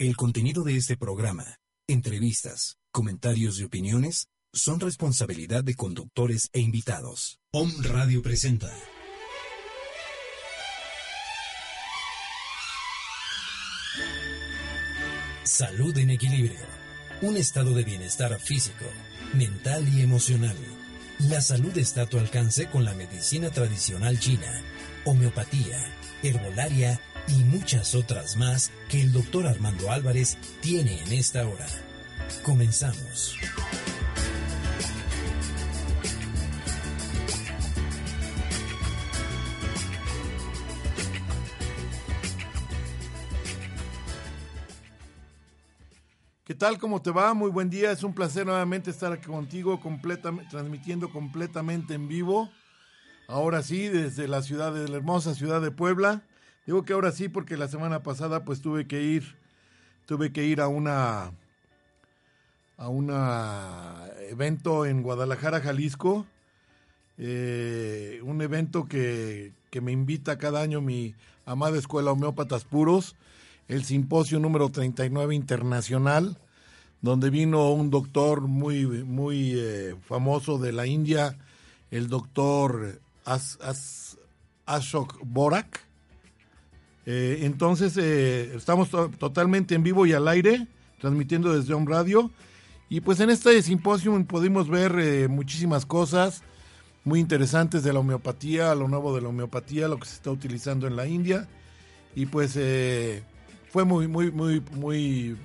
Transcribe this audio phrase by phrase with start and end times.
[0.00, 7.40] El contenido de este programa, entrevistas, comentarios y opiniones son responsabilidad de conductores e invitados.
[7.50, 8.72] Om Radio presenta.
[15.42, 16.60] Salud en equilibrio.
[17.20, 18.84] Un estado de bienestar físico,
[19.34, 20.56] mental y emocional.
[21.18, 24.62] La salud está a tu alcance con la medicina tradicional china,
[25.04, 25.92] homeopatía,
[26.22, 31.66] herbolaria y muchas otras más que el doctor Armando Álvarez tiene en esta hora.
[32.42, 33.36] Comenzamos.
[46.44, 46.78] ¿Qué tal?
[46.78, 47.34] ¿Cómo te va?
[47.34, 47.92] Muy buen día.
[47.92, 49.78] Es un placer nuevamente estar aquí contigo,
[50.50, 52.50] transmitiendo completamente en vivo.
[53.26, 56.22] Ahora sí, desde la ciudad de la hermosa ciudad de Puebla.
[56.68, 59.36] Digo que ahora sí porque la semana pasada pues tuve que ir,
[60.04, 61.32] tuve que ir a una
[62.76, 63.10] a un
[64.28, 66.26] evento en Guadalajara, Jalisco.
[67.16, 71.14] Eh, un evento que, que me invita cada año mi
[71.46, 73.16] amada Escuela Homeópatas Puros
[73.66, 76.36] el simposio número 39 internacional,
[77.00, 81.38] donde vino un doctor muy, muy eh, famoso de la India,
[81.90, 83.00] el doctor
[84.66, 85.87] Ashok Borak.
[87.10, 90.66] Eh, entonces, eh, estamos totalmente en vivo y al aire,
[91.00, 92.30] transmitiendo desde un Radio.
[92.90, 96.42] Y pues en este simposio pudimos ver muchísimas cosas
[97.04, 100.86] muy interesantes de la homeopatía, lo nuevo de la homeopatía, lo que se está utilizando
[100.86, 101.48] en la India.
[102.14, 102.58] Y pues
[103.70, 105.36] fue muy, muy, muy, muy,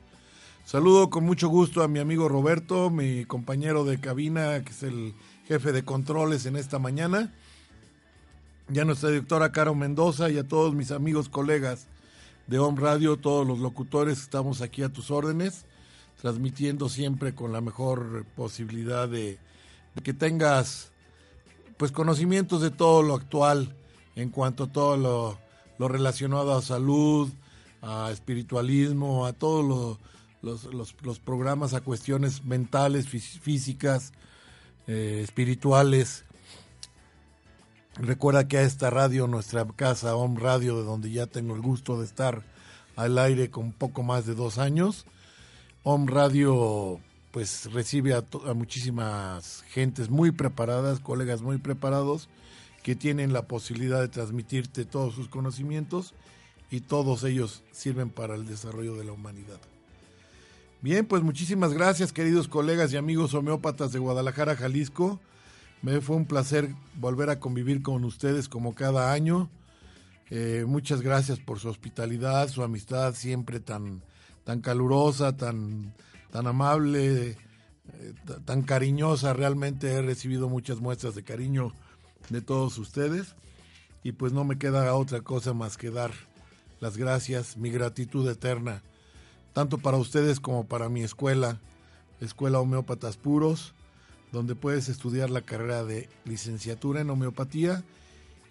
[0.66, 5.14] Saludo con mucho gusto a mi amigo Roberto, mi compañero de cabina, que es el
[5.48, 7.34] jefe de controles en esta mañana,
[8.68, 11.88] ya nuestra directora Caro Mendoza y a todos mis amigos, colegas
[12.46, 15.66] de Home Radio, todos los locutores estamos aquí a tus órdenes,
[16.22, 19.38] transmitiendo siempre con la mejor posibilidad de,
[20.04, 20.92] que tengas
[21.78, 23.76] pues conocimientos de todo lo actual
[24.16, 25.38] en cuanto a todo
[25.78, 27.30] lo, relacionado a salud,
[27.82, 29.98] a espiritualismo, a todos
[30.42, 34.14] los, programas, a cuestiones mentales, físicas,
[34.88, 36.26] eh, espirituales.
[37.96, 42.00] Recuerda que a esta radio, nuestra casa Home Radio, de donde ya tengo el gusto
[42.00, 42.44] de estar
[42.96, 45.06] al aire con poco más de dos años,
[45.84, 47.00] Home Radio
[47.32, 52.28] pues recibe a, a muchísimas gentes muy preparadas, colegas muy preparados,
[52.82, 56.16] que tienen la posibilidad de transmitirte todos sus conocimientos
[56.72, 59.60] y todos ellos sirven para el desarrollo de la humanidad.
[60.82, 65.20] Bien, pues muchísimas gracias queridos colegas y amigos homeópatas de Guadalajara, Jalisco.
[65.82, 69.50] Me fue un placer volver a convivir con ustedes como cada año.
[70.30, 74.04] Eh, muchas gracias por su hospitalidad, su amistad siempre tan,
[74.44, 75.94] tan calurosa, tan,
[76.32, 77.36] tan amable, eh,
[78.46, 79.34] tan cariñosa.
[79.34, 81.74] Realmente he recibido muchas muestras de cariño
[82.30, 83.36] de todos ustedes.
[84.02, 86.29] Y pues no me queda otra cosa más que dar
[86.80, 88.84] las gracias, mi gratitud eterna,
[89.54, 91.60] tanto para ustedes como para mi escuela,
[92.20, 93.74] Escuela Homeópatas Puros
[94.32, 97.84] donde puedes estudiar la carrera de licenciatura en homeopatía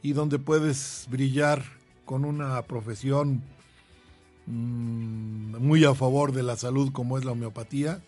[0.02, 1.62] y donde puedes brillar
[2.04, 3.42] con una profesión
[4.46, 8.02] mm, muy a favor de la salud como es la homeopatía.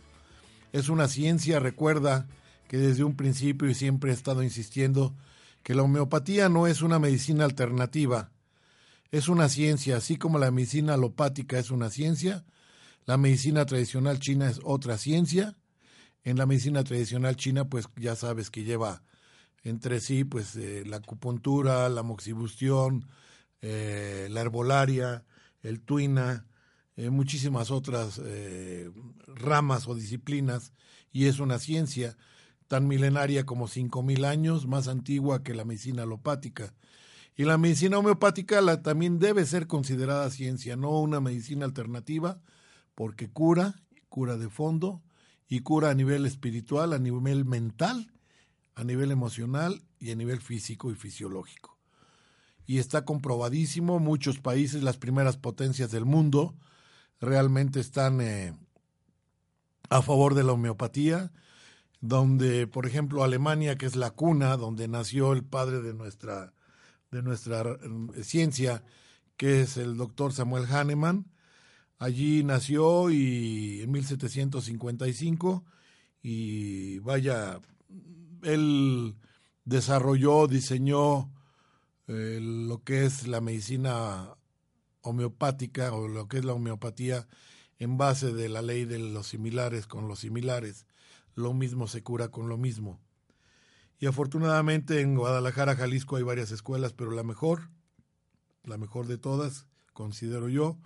[0.73, 2.27] Es una ciencia, recuerda
[2.69, 5.13] que desde un principio y siempre he estado insistiendo
[5.63, 8.31] que la homeopatía no es una medicina alternativa,
[9.11, 12.45] es una ciencia, así como la medicina alopática es una ciencia,
[13.07, 15.57] la medicina tradicional china es otra ciencia,
[16.23, 19.03] En la medicina tradicional china, pues ya sabes que lleva
[19.63, 23.07] entre sí pues eh, la acupuntura, la moxibustión,
[23.63, 25.25] eh, la herbolaria,
[25.63, 26.47] el tuina,
[26.97, 28.21] eh, muchísimas otras
[29.27, 30.73] ramas o disciplinas,
[31.13, 32.17] y es una ciencia
[32.69, 36.75] tan milenaria como cinco mil años, más antigua que la medicina alopática.
[37.37, 42.41] Y la medicina homeopática la, también debe ser considerada ciencia, no una medicina alternativa,
[42.95, 45.03] porque cura, cura de fondo,
[45.49, 48.13] y cura a nivel espiritual, a nivel mental,
[48.77, 51.77] a nivel emocional y a nivel físico y fisiológico.
[52.67, 56.55] Y está comprobadísimo, muchos países, las primeras potencias del mundo,
[57.21, 58.55] realmente están eh,
[59.89, 61.33] a favor de la homeopatía,
[62.01, 66.55] donde, por ejemplo, Alemania, que es la cuna donde nació el padre de nuestra,
[67.11, 68.85] de nuestra eh, ciencia,
[69.37, 71.27] que es el doctor Samuel Hahnemann,
[71.99, 75.65] allí nació y en 1755
[76.23, 77.61] y vaya,
[78.43, 79.17] él
[79.65, 81.33] desarrolló, diseñó
[82.07, 84.37] eh, lo que es la medicina
[85.03, 87.27] homeopática o lo que es la homeopatía
[87.79, 90.87] en base de la ley de los similares con los similares
[91.35, 93.01] lo mismo se cura con lo mismo.
[94.01, 97.69] Y afortunadamente en Guadalajara, Jalisco hay varias escuelas, pero la mejor,
[98.65, 100.79] la mejor de todas, considero yo,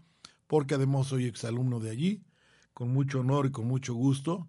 [0.48, 2.24] porque además soy exalumno de allí,
[2.74, 4.48] con mucho honor y con mucho gusto,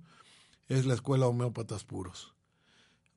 [0.67, 2.33] es la Escuela Homeópatas Puros,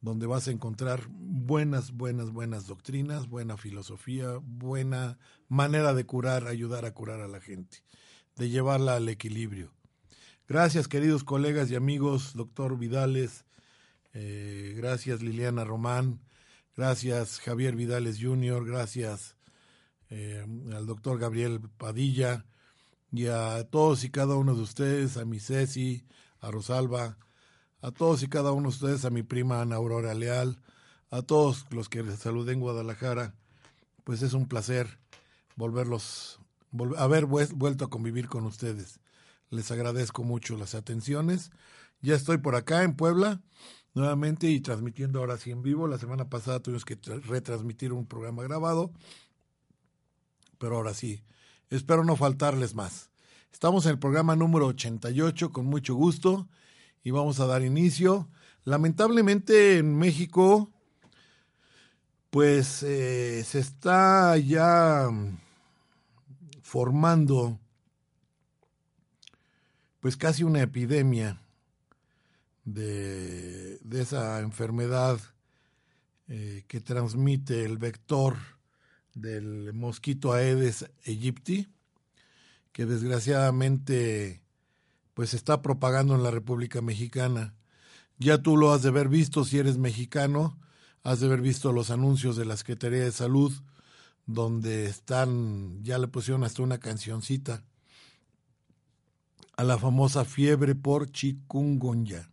[0.03, 5.19] donde vas a encontrar buenas, buenas, buenas doctrinas, buena filosofía, buena
[5.49, 7.83] manera de curar, ayudar a curar a la gente,
[8.37, 9.73] de llevarla al equilibrio.
[10.47, 13.47] Gracias, queridos colegas y amigos, doctor Vidales.
[14.21, 16.19] Eh, gracias, Liliana Román.
[16.77, 18.67] Gracias, Javier Vidales Jr.
[18.67, 19.37] Gracias
[20.11, 22.45] eh, al doctor Gabriel Padilla
[23.13, 26.05] y a todos y cada uno de ustedes, a mi Ceci,
[26.41, 27.17] a Rosalba,
[27.81, 30.61] a todos y cada uno de ustedes, a mi prima Ana Aurora Leal,
[31.11, 33.37] a todos los que les saludé en Guadalajara.
[34.03, 34.99] Pues es un placer
[35.55, 36.41] volverlos,
[36.97, 38.99] haber vuelto a convivir con ustedes.
[39.51, 41.53] Les agradezco mucho las atenciones.
[42.01, 43.43] Ya estoy por acá en Puebla
[43.95, 45.87] nuevamente y transmitiendo ahora sí en vivo.
[45.87, 48.93] La semana pasada tuvimos que retransmitir un programa grabado,
[50.59, 51.23] pero ahora sí,
[51.71, 53.11] espero no faltarles más.
[53.53, 56.49] Estamos en el programa número 88 con mucho gusto
[57.03, 58.29] y vamos a dar inicio.
[58.65, 60.71] Lamentablemente en México,
[62.31, 65.09] pues eh, se está ya
[66.63, 67.59] formando
[70.01, 71.43] pues casi una epidemia
[72.75, 75.19] de, esa enfermedad
[76.29, 78.37] eh, que transmite el vector
[79.15, 81.69] del mosquito Aedes aegypti,
[82.73, 84.43] que desgraciadamente
[85.15, 87.55] pues está propagando en la República Mexicana.
[88.19, 90.59] Ya tú lo has de haber visto si eres mexicano,
[91.03, 93.53] has de haber visto los anuncios de la Secretaría de Salud,
[94.27, 97.65] donde están, ya le pusieron hasta una cancioncita,
[99.57, 102.31] a la famosa fiebre por chikungunya.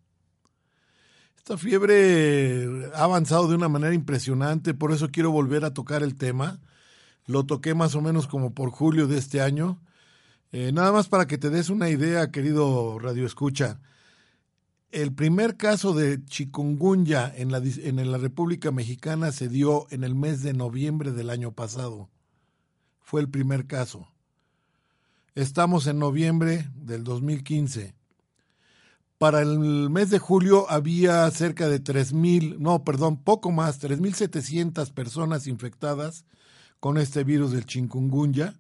[1.45, 6.15] Esta fiebre ha avanzado de una manera impresionante, por eso quiero volver a tocar el
[6.15, 6.59] tema.
[7.27, 9.79] Lo toqué más o menos como por julio de este año.
[10.51, 13.79] Eh, nada más para que te des una idea, querido Radio Escucha.
[14.89, 20.15] El primer caso de chikungunya en la, en la República Mexicana se dio en el
[20.15, 22.09] mes de noviembre del año pasado.
[23.01, 24.07] Fue el primer caso.
[25.35, 27.94] Estamos en noviembre del 2015.
[29.17, 35.47] Para el mes de julio había cerca de 3.000, no, perdón, poco más, 3.700 personas
[35.47, 36.25] infectadas
[36.81, 38.59] con este virus del chikungunya.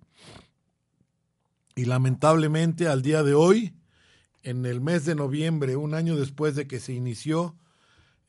[1.75, 3.75] Y lamentablemente al día de hoy,
[4.43, 7.57] en el mes de noviembre, un año después de que se inició,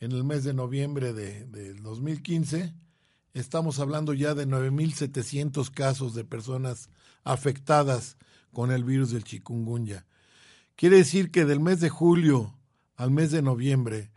[0.01, 2.75] en el mes de noviembre de, del 2015,
[3.35, 6.91] estamos hablando ya de 9.700 casos de personas
[7.23, 8.17] afectadas
[8.53, 10.07] con el virus del chikungunya.
[10.77, 12.55] Quiere decir que del mes de julio
[12.97, 14.11] al mes de noviembre,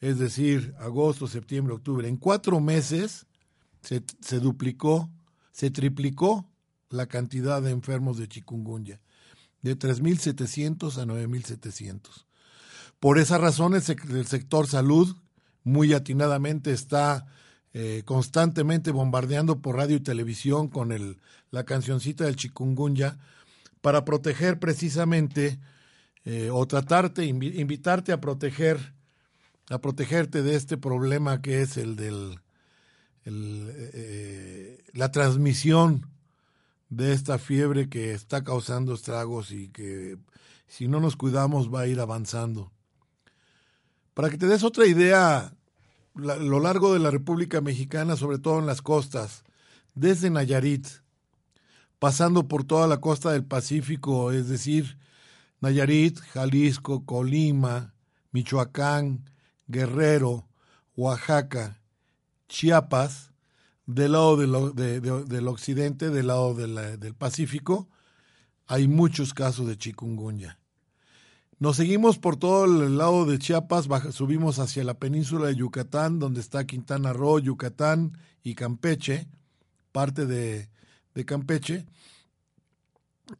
[0.00, 3.26] es decir, agosto, septiembre, octubre, en cuatro meses
[3.82, 5.10] se, se duplicó,
[5.52, 6.48] se triplicó
[6.90, 9.00] la cantidad de enfermos de chikungunya,
[9.62, 12.26] de 3.700 a 9.700.
[13.00, 15.16] Por esa razón, el, sector salud
[15.64, 17.26] muy atinadamente está
[17.72, 21.18] eh, constantemente bombardeando por radio y televisión con el,
[21.50, 23.18] la cancioncita del chikungunya
[23.80, 25.58] para proteger precisamente
[26.26, 28.92] eh, o tratarte, invitarte a proteger,
[29.70, 32.40] a protegerte de este problema que es el del
[33.24, 36.10] eh, la transmisión
[36.90, 40.18] de esta fiebre que está causando estragos y que
[40.66, 42.72] si no nos cuidamos va a ir avanzando.
[44.14, 45.52] Para que te des otra idea,
[46.14, 49.44] lo largo de la República Mexicana, sobre todo en las costas,
[49.94, 50.86] desde Nayarit,
[51.98, 54.98] pasando por toda la costa del Pacífico, es decir,
[55.60, 57.94] Nayarit, Jalisco, Colima,
[58.32, 59.30] Michoacán,
[59.66, 60.48] Guerrero,
[60.94, 61.80] Oaxaca,
[62.48, 63.32] Chiapas,
[63.86, 67.88] del lado del occidente, del lado del Pacífico,
[68.66, 70.58] hay muchos casos de chikungunya.
[71.58, 76.40] Nos seguimos por todo el lado de Chiapas, subimos hacia la península de Yucatán, donde
[76.40, 79.28] está Quintana Roo, Yucatán y Campeche,
[79.92, 80.68] parte de,
[81.14, 81.86] de Campeche,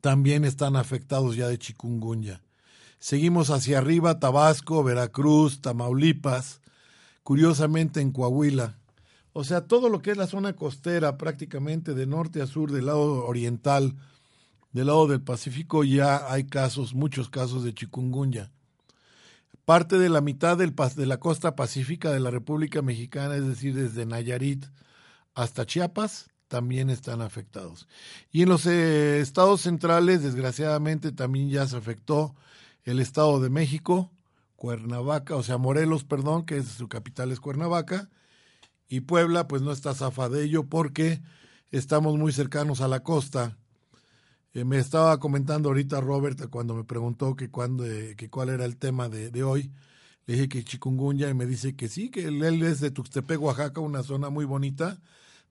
[0.00, 2.42] también están afectados ya de chikungunya.
[2.98, 6.60] Seguimos hacia arriba, Tabasco, Veracruz, Tamaulipas,
[7.22, 8.78] curiosamente en Coahuila.
[9.32, 12.86] O sea, todo lo que es la zona costera, prácticamente de norte a sur, del
[12.86, 13.94] lado oriental,
[14.72, 18.50] del lado del Pacífico, ya hay casos, muchos casos de chikungunya.
[19.64, 24.06] Parte de la mitad de la costa pacífica de la República Mexicana, es decir, desde
[24.06, 24.64] Nayarit
[25.34, 27.88] hasta Chiapas, también están afectados.
[28.30, 32.34] Y en los eh, estados centrales, desgraciadamente, también ya se afectó
[32.84, 34.10] el Estado de México,
[34.56, 38.08] Cuernavaca, o sea, Morelos, perdón, que es, su capital es Cuernavaca,
[38.88, 41.20] y Puebla, pues no está zafa de ello porque
[41.70, 43.56] estamos muy cercanos a la costa.
[44.54, 48.64] Eh, me estaba comentando ahorita Robert cuando me preguntó que, cuando, eh, que cuál era
[48.64, 49.72] el tema de, de, hoy.
[50.26, 53.80] Le dije que chikungunya y me dice que sí, que él, es de Tuxtepec, Oaxaca,
[53.80, 55.00] una zona muy bonita,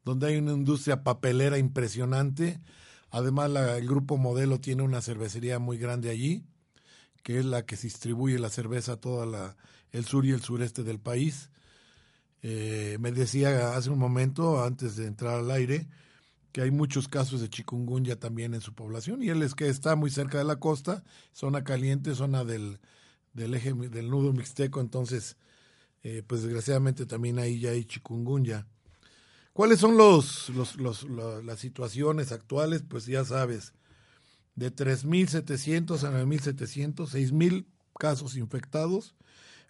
[0.05, 2.62] donde hay una industria papelera impresionante.
[3.09, 6.45] Además, el grupo Modelo tiene una cervecería muy grande allí
[7.25, 9.24] que es la que distribuye la cerveza a todo
[9.91, 11.50] el sur y el sureste del país.
[12.43, 15.88] Eh, me decía hace un momento, antes de entrar al aire,
[16.51, 19.95] que hay muchos casos de chikungunya también en su población y él es que está
[19.95, 22.79] muy cerca de la costa, zona caliente, zona del,
[23.33, 25.35] del eje del nudo mixteco, entonces,
[26.03, 28.67] eh, pues desgraciadamente también ahí ya hay chikungunya.
[29.55, 32.83] ¿Cuáles son los, los, los, las situaciones actuales?
[32.85, 33.74] Pues ya sabes,
[34.55, 37.65] de 3.700 a 9.700, 6.000
[37.97, 39.15] casos infectados.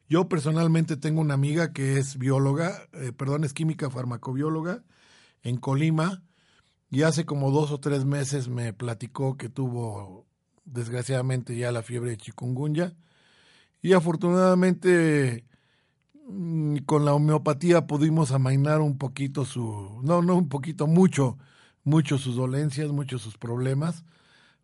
[0.10, 4.84] Yo personalmente tengo una amiga que es bióloga, eh, perdón, es química farmacobióloga
[5.44, 6.24] en Colima
[6.90, 10.26] y hace como dos o tres meses me platicó que tuvo
[10.64, 12.98] desgraciadamente ya la fiebre de chikungunya
[13.84, 15.46] y afortunadamente
[16.86, 21.38] con la homeopatía pudimos amainar un poquito su, no, no un poquito, mucho,
[21.84, 24.04] mucho sus dolencias, muchos sus problemas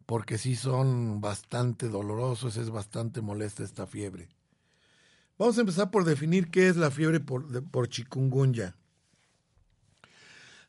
[0.06, 4.28] porque sí son bastante dolorosos, es bastante molesta esta fiebre.
[5.38, 8.76] Vamos a empezar por definir qué es la fiebre por, por chikungunya.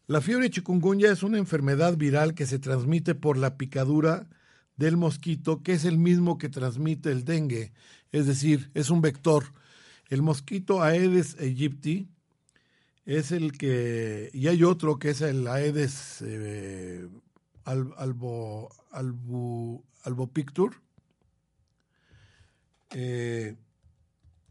[0.07, 4.29] La fiebre chikungunya es una enfermedad viral que se transmite por la picadura
[4.77, 7.73] del mosquito, que es el mismo que transmite el dengue,
[8.13, 9.47] es decir, es un vector.
[10.13, 12.07] El mosquito Aedes aegypti
[13.07, 17.09] es el que, y hay otro que es el Aedes eh,
[17.65, 20.83] albo, albo, albopictur.
[22.91, 23.57] Eh,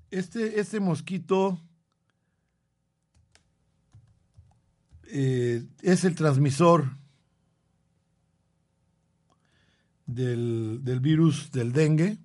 [0.10, 1.62] este, este mosquito
[5.10, 6.98] eh, es el transmisor
[10.08, 12.18] del, del, virus del dengue,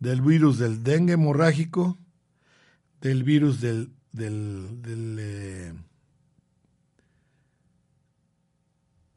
[0.00, 1.98] del virus del dengue hemorrágico,
[3.02, 5.74] del virus del, del, del eh,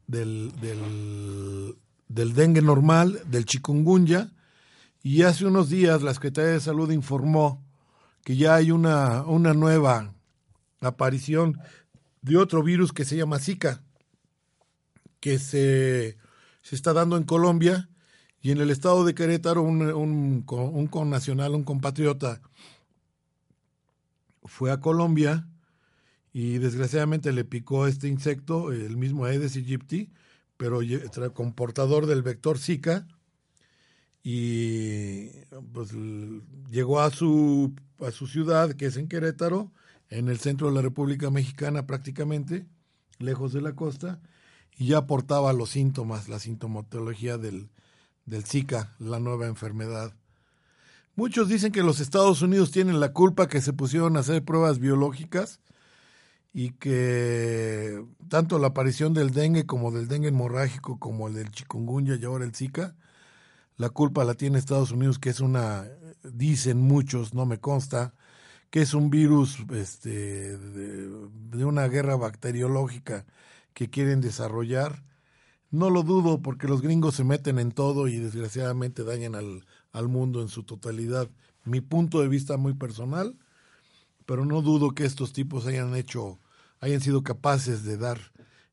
[0.08, 0.52] del,
[2.08, 4.32] del, dengue normal, del chikungunya,
[5.02, 7.64] y hace unos días la Secretaría de Salud informó
[8.24, 10.14] que ya hay una, una nueva
[10.80, 11.58] aparición
[12.22, 13.82] de otro virus que se llama Zika,
[15.20, 16.18] que se,
[16.62, 17.88] se está dando en Colombia.
[18.42, 22.40] Y en el estado de Querétaro un, un, un connacional, un compatriota,
[24.46, 25.48] fue a Colombia
[26.32, 30.10] y desgraciadamente le picó este insecto, el mismo Aedes aegypti,
[30.56, 30.80] pero
[31.32, 33.06] comportador del vector Zika,
[34.22, 35.28] y
[35.72, 35.92] pues
[36.70, 39.72] llegó a su, a su ciudad, que es en Querétaro,
[40.10, 42.66] en el centro de la República Mexicana prácticamente,
[43.18, 44.20] lejos de la costa,
[44.76, 47.70] y ya portaba los síntomas, la sintomatología del,
[48.24, 50.12] del Zika, la nueva enfermedad.
[51.16, 54.78] Muchos dicen que los Estados Unidos tienen la culpa que se pusieron a hacer pruebas
[54.78, 55.60] biológicas
[56.52, 62.16] y que tanto la aparición del dengue como del dengue hemorrágico como el del chikungunya
[62.16, 62.96] y ahora el Zika,
[63.78, 65.86] la culpa la tiene Estados Unidos, que es una,
[66.22, 68.14] dicen muchos, no me consta,
[68.70, 73.24] que es un virus este, de, una guerra bacteriológica
[73.72, 75.02] que quieren desarrollar.
[75.70, 79.64] No lo dudo porque los gringos se meten en todo y desgraciadamente dañan al,
[79.96, 81.30] al mundo en su totalidad.
[81.64, 83.36] mi punto de vista muy personal,
[84.26, 86.38] pero no dudo que estos tipos hayan hecho,
[86.80, 88.20] hayan sido capaces de dar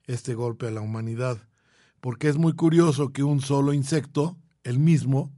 [0.06, 1.38] este golpe a la humanidad,
[2.01, 5.32] porque es muy curioso que un solo insecto, el mismo,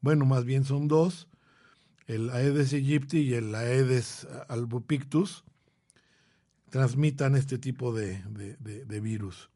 [0.00, 1.28] bueno, más bien son dos,
[2.06, 5.44] el Aedes aegypti y el Aedes albopictus,
[6.70, 8.22] transmitan este tipo de,
[8.60, 9.51] de virus.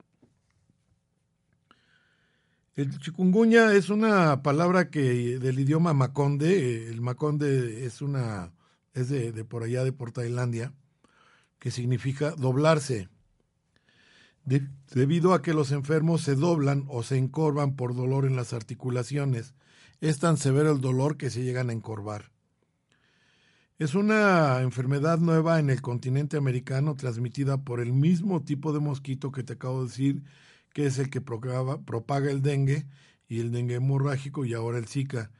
[2.76, 8.52] El chikungunya es una palabra que del idioma maconde, el maconde es una
[8.92, 10.74] es de, por allá de por Tailandia,
[11.58, 13.08] que significa doblarse,
[14.44, 19.54] debido a que los enfermos se doblan o se encorvan por dolor en las articulaciones.
[20.02, 22.30] Es tan severo el dolor que se llegan a encorvar.
[23.78, 29.32] Es una enfermedad nueva en el continente americano transmitida por el mismo tipo de mosquito
[29.32, 30.22] que te acabo de decir
[30.76, 32.86] que es el que propaga el dengue
[33.28, 35.30] y el dengue hemorrágico y ahora el Zika,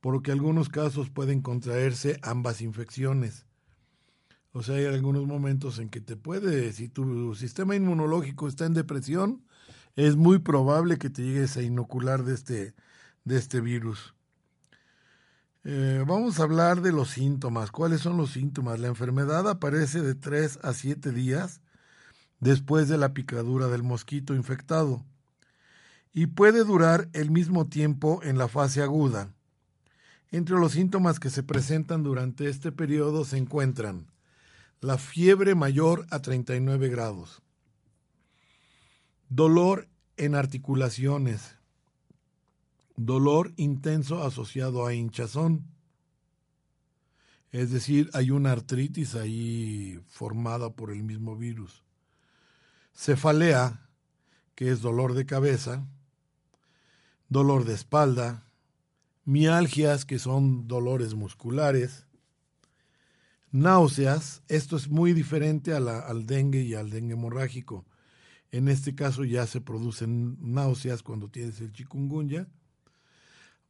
[0.00, 3.46] porque algunos casos pueden contraerse ambas infecciones.
[4.50, 8.74] O sea, hay algunos momentos en que te puede, si tu sistema inmunológico está en
[8.74, 9.44] depresión,
[9.94, 12.74] es muy probable que te llegues a inocular de este,
[13.22, 14.16] de este virus.
[15.62, 17.70] Eh, vamos a hablar de los síntomas.
[17.70, 18.80] ¿Cuáles son los síntomas?
[18.80, 21.60] La enfermedad aparece de 3 a 7 días
[22.40, 25.04] después de la picadura del mosquito infectado
[26.12, 29.32] y puede durar el mismo tiempo en la fase aguda.
[30.32, 34.06] Entre los síntomas que se presentan durante este periodo se encuentran
[34.80, 37.42] la fiebre mayor a 39 grados,
[39.28, 41.56] dolor en articulaciones,
[42.96, 45.66] dolor intenso asociado a hinchazón,
[47.50, 51.82] es decir, hay una artritis ahí formada por el mismo virus
[52.94, 53.88] cefalea,
[54.54, 55.86] que es dolor de cabeza,
[57.28, 58.46] dolor de espalda,
[59.24, 62.06] mialgias, que son dolores musculares,
[63.52, 67.84] náuseas, esto es muy diferente al dengue y al dengue hemorrágico.
[68.52, 72.48] En este caso ya se producen náuseas cuando tienes el chikungunya,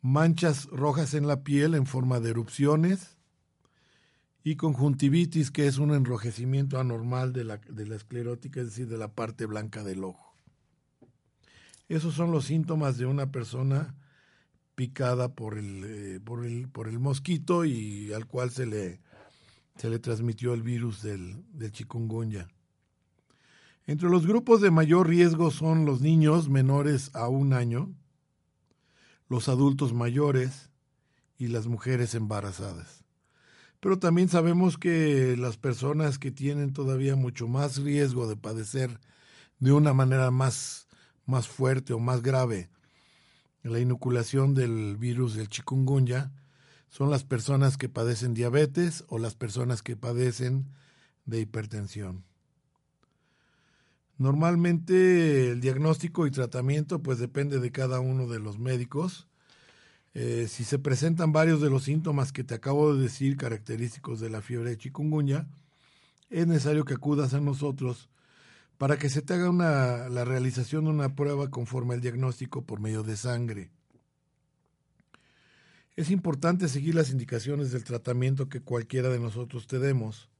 [0.00, 3.18] manchas rojas en la piel en forma de erupciones,
[4.42, 8.98] y conjuntivitis, que es un enrojecimiento anormal de la, de la esclerótica, es decir, de
[8.98, 10.34] la parte blanca del ojo.
[11.88, 13.94] Esos son los síntomas de una persona
[14.74, 19.00] picada por el, eh, por el, por el mosquito y al cual se le,
[19.76, 22.48] se le transmitió el virus del, del chikungunya.
[23.86, 27.92] Entre los grupos de mayor riesgo son los niños menores a un año,
[29.28, 30.70] los adultos mayores
[31.38, 32.99] y las mujeres embarazadas
[33.80, 39.00] pero también sabemos que las personas que tienen todavía mucho más riesgo de padecer
[39.58, 40.86] de una manera más,
[41.26, 42.70] más fuerte o más grave
[43.62, 46.32] la inoculación del virus del chikungunya
[46.88, 50.66] son las personas que padecen diabetes o las personas que padecen
[51.26, 52.24] de hipertensión.
[54.16, 59.28] Normalmente el diagnóstico y tratamiento pues depende de cada uno de los médicos
[60.14, 64.30] eh, si se presentan varios de los síntomas que te acabo de decir, característicos de
[64.30, 65.48] la fiebre de chikungunya,
[66.30, 68.08] es necesario que acudas a nosotros
[68.78, 72.80] para que se te haga una, la realización de una prueba conforme al diagnóstico por
[72.80, 73.70] medio de sangre.
[75.96, 80.30] Es importante seguir las indicaciones del tratamiento que cualquiera de nosotros te demos.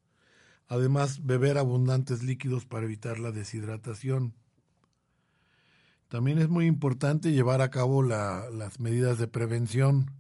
[0.68, 4.32] Además, beber abundantes líquidos para evitar la deshidratación.
[6.10, 10.10] También es muy importante llevar a cabo las medidas de prevención.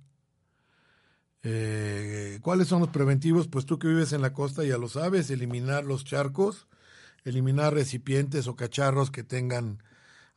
[1.42, 3.48] Eh, ¿Cuáles son los preventivos?
[3.48, 6.68] Pues tú que vives en la costa ya lo sabes, eliminar los charcos,
[7.24, 9.82] eliminar recipientes o cacharros que tengan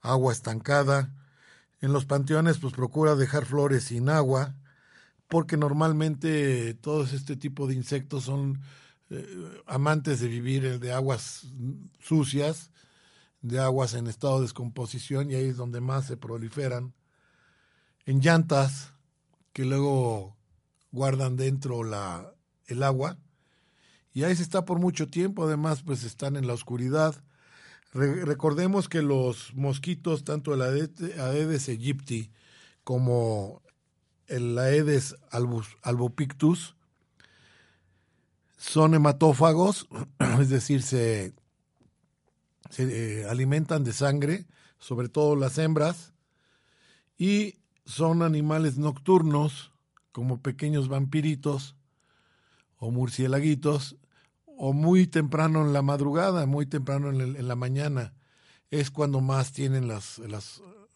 [0.01, 1.13] agua estancada.
[1.81, 4.55] En los panteones, pues procura dejar flores sin agua,
[5.27, 8.59] porque normalmente todos este tipo de insectos son
[9.11, 11.45] eh, amantes de vivir de aguas
[11.99, 12.71] sucias
[13.43, 16.95] de aguas en estado de descomposición y ahí es donde más se proliferan.
[18.05, 18.93] En llantas
[19.51, 20.35] que luego
[20.91, 22.33] guardan dentro la,
[22.67, 23.19] el agua
[24.13, 27.21] y ahí se está por mucho tiempo, además pues están en la oscuridad.
[27.93, 32.31] recordemos que los mosquitos, tanto el Aedes aegypti
[32.83, 33.61] como
[34.27, 35.15] el Aedes
[35.81, 36.75] albopictus,
[38.57, 39.89] son hematófagos,
[40.39, 41.33] es decir, se
[42.73, 44.47] se eh, alimentan de sangre,
[44.79, 46.13] sobre todo las hembras,
[47.17, 49.71] y son animales nocturnos,
[50.11, 51.75] como pequeños vampiritos
[52.77, 53.95] o murciélaguitos,
[54.57, 58.13] o muy temprano en la madrugada, muy temprano en, la mañana,
[58.71, 60.19] es cuando más tienen las,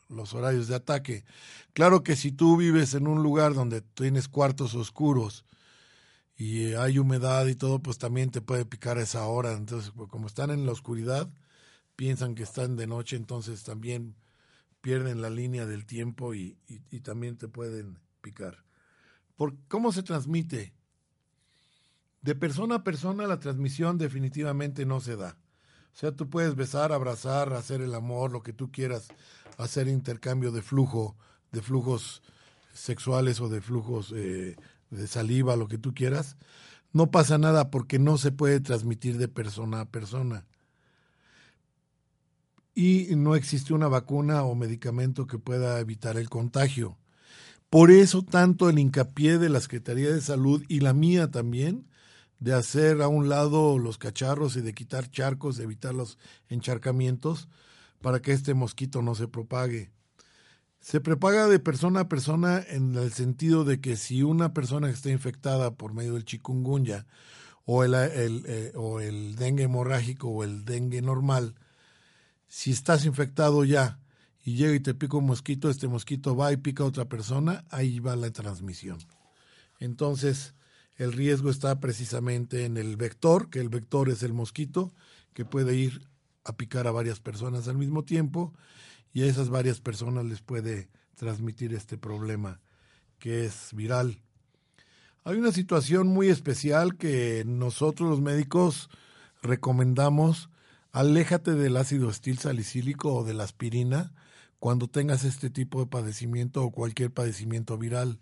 [0.09, 1.25] los horarios de ataque.
[1.73, 5.45] Claro que si tú vives en un lugar donde tienes cuartos oscuros
[6.35, 9.53] y hay humedad y todo, pues también te puede picar a esa hora.
[9.53, 11.29] Entonces, como están en la oscuridad,
[11.97, 14.15] piensan que están de noche, entonces también
[14.81, 16.57] pierden la línea del tiempo y,
[17.03, 18.63] también te pueden picar.
[19.35, 20.73] ¿Por cómo se transmite?
[22.21, 25.37] De persona a persona la transmisión definitivamente no se da.
[25.93, 29.07] O sea, tú puedes besar, abrazar, hacer el amor, lo que tú quieras,
[29.57, 31.17] hacer intercambio de flujo,
[31.51, 32.21] de flujos
[32.73, 34.55] sexuales o de flujos eh,
[34.91, 36.37] de saliva, lo que tú quieras.
[36.93, 40.45] No pasa nada porque no se puede transmitir de persona a persona.
[42.77, 46.95] Y no existe una vacuna o medicamento que pueda evitar el contagio.
[47.71, 51.87] Por eso tanto el hincapié de la Secretaría de Salud y la mía también
[52.37, 57.49] de hacer a un lado los cacharros y de quitar charcos, de evitar los encharcamientos
[57.99, 59.89] para que este mosquito no se propague.
[60.79, 65.09] Se propaga de persona a persona en el sentido de que si una persona está
[65.09, 67.07] infectada por medio del chikungunya
[67.65, 71.55] o el, eh, o el dengue hemorrágico o el dengue normal,
[72.47, 73.99] si estás infectado ya
[74.43, 77.65] y llega y te pica un mosquito, este mosquito va y pica a otra persona,
[77.69, 78.97] ahí va la transmisión.
[79.79, 80.53] Entonces,
[80.95, 84.93] el riesgo está precisamente en el vector, que el vector es el mosquito,
[85.33, 86.07] que puede ir
[86.43, 88.53] a picar a varias personas al mismo tiempo
[89.13, 92.61] y a esas varias personas les puede transmitir este problema
[93.19, 94.21] que es viral.
[95.23, 98.89] Hay una situación muy especial que nosotros los médicos
[99.41, 100.49] recomendamos,
[100.97, 104.13] aléjate del ácido estil salicílico o de la aspirina
[104.57, 108.17] cuando tengas este tipo de padecimiento o cualquier padecimiento viral.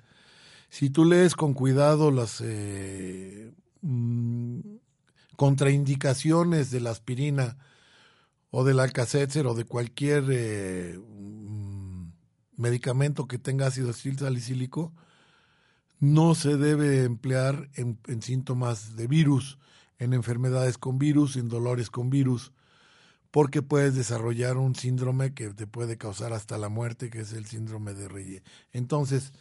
[0.69, 4.59] Si tú lees con cuidado las eh, mm,
[5.38, 7.57] contraindicaciones de la aspirina
[8.51, 12.07] o del alcacéter o de cualquier eh, mm,
[12.57, 14.93] medicamento que tenga ácido salicílico,
[16.01, 19.59] no se debe emplear en, en, síntomas de virus,
[19.97, 22.51] en enfermedades con virus, en dolores con virus,
[23.35, 27.45] porque puedes desarrollar un síndrome que te puede causar hasta la muerte, que es el
[27.45, 28.43] síndrome de Reye.
[28.71, 29.33] Entonces,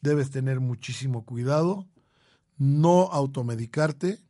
[0.00, 1.88] debes tener muchísimo cuidado,
[2.56, 4.20] no automedicarte.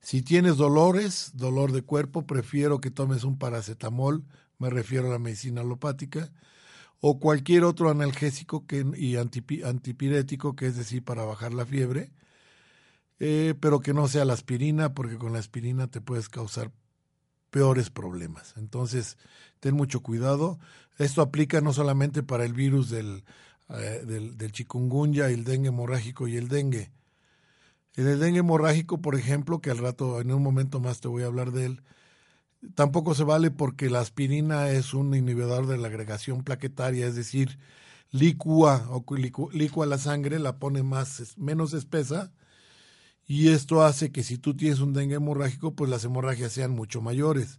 [0.00, 4.24] Si tienes dolores, dolor de cuerpo, prefiero que tomes un paracetamol,
[4.58, 6.32] me refiero a la medicina alopática,
[6.98, 12.10] o cualquier otro analgésico y antipirético, que es decir, para bajar la fiebre,
[13.20, 16.72] eh, pero que no sea la aspirina, porque con la aspirina te puedes causar
[17.50, 18.54] peores problemas.
[18.56, 19.18] Entonces,
[19.60, 20.58] ten mucho cuidado.
[20.98, 23.24] Esto aplica no solamente para el virus del
[23.68, 26.92] eh, del, chikungunya, el dengue hemorrágico y el dengue.
[27.94, 31.24] En el dengue hemorrágico, por ejemplo, que al rato, en un momento más te voy
[31.24, 31.82] a hablar de él,
[32.74, 37.58] tampoco se vale porque la aspirina es un inhibidor de la agregación plaquetaria, es decir,
[38.12, 42.32] licúa o la sangre, la pone más menos espesa
[43.26, 47.00] y esto hace que si tú tienes un dengue hemorrágico, pues las hemorragias sean mucho
[47.02, 47.58] mayores.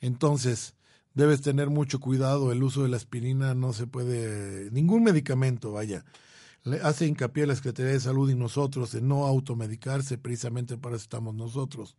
[0.00, 0.74] Entonces,
[1.14, 6.04] debes tener mucho cuidado, el uso de la aspirina no se puede, ningún medicamento, vaya.
[6.64, 11.04] Le hace hincapié la Secretaría de Salud y nosotros en no automedicarse, precisamente para eso
[11.04, 11.96] estamos nosotros.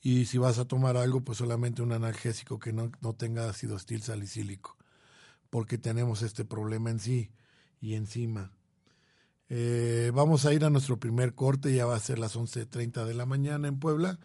[0.00, 3.76] Y si vas a tomar algo, pues solamente un analgésico que no, no tenga ácido
[3.76, 4.76] estil salicílico,
[5.50, 7.30] porque tenemos este problema en sí
[7.80, 8.52] y encima.
[9.48, 13.14] Eh, vamos a ir a nuestro primer corte, ya va a ser las 11.30 de
[13.14, 14.18] la mañana en Puebla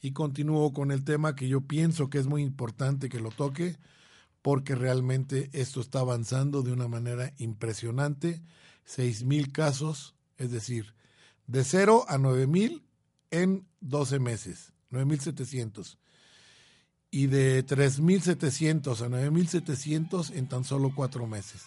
[0.00, 3.78] y continúo con el tema que yo pienso que es muy importante que lo toque
[4.42, 8.42] porque realmente esto está avanzando de una manera impresionante.
[8.84, 10.94] Seis mil casos, es decir,
[11.48, 12.84] de cero a nueve mil
[13.32, 15.98] en 12 meses, nueve mil setecientos.
[17.10, 21.62] Y de tres mil setecientos a nueve mil setecientos en tan solo cuatro meses.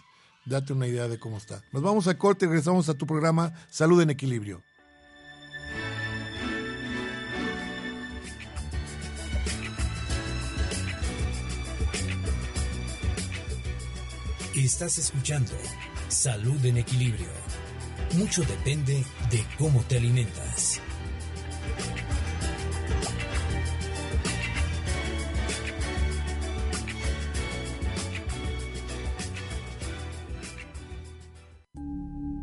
[0.50, 1.62] Date una idea de cómo está.
[1.72, 4.64] Nos vamos a corte y regresamos a tu programa Salud en Equilibrio.
[14.56, 15.52] Estás escuchando
[16.08, 17.30] Salud en Equilibrio.
[18.18, 20.82] Mucho depende de cómo te alimentas.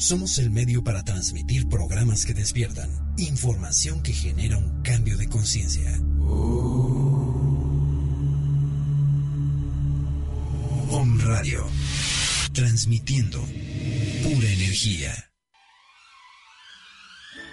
[0.00, 5.94] Somos el medio para transmitir programas que despiertan Información que genera un cambio de conciencia.
[10.88, 11.66] Om Radio.
[12.54, 13.44] Transmitiendo
[14.22, 15.29] pura energía.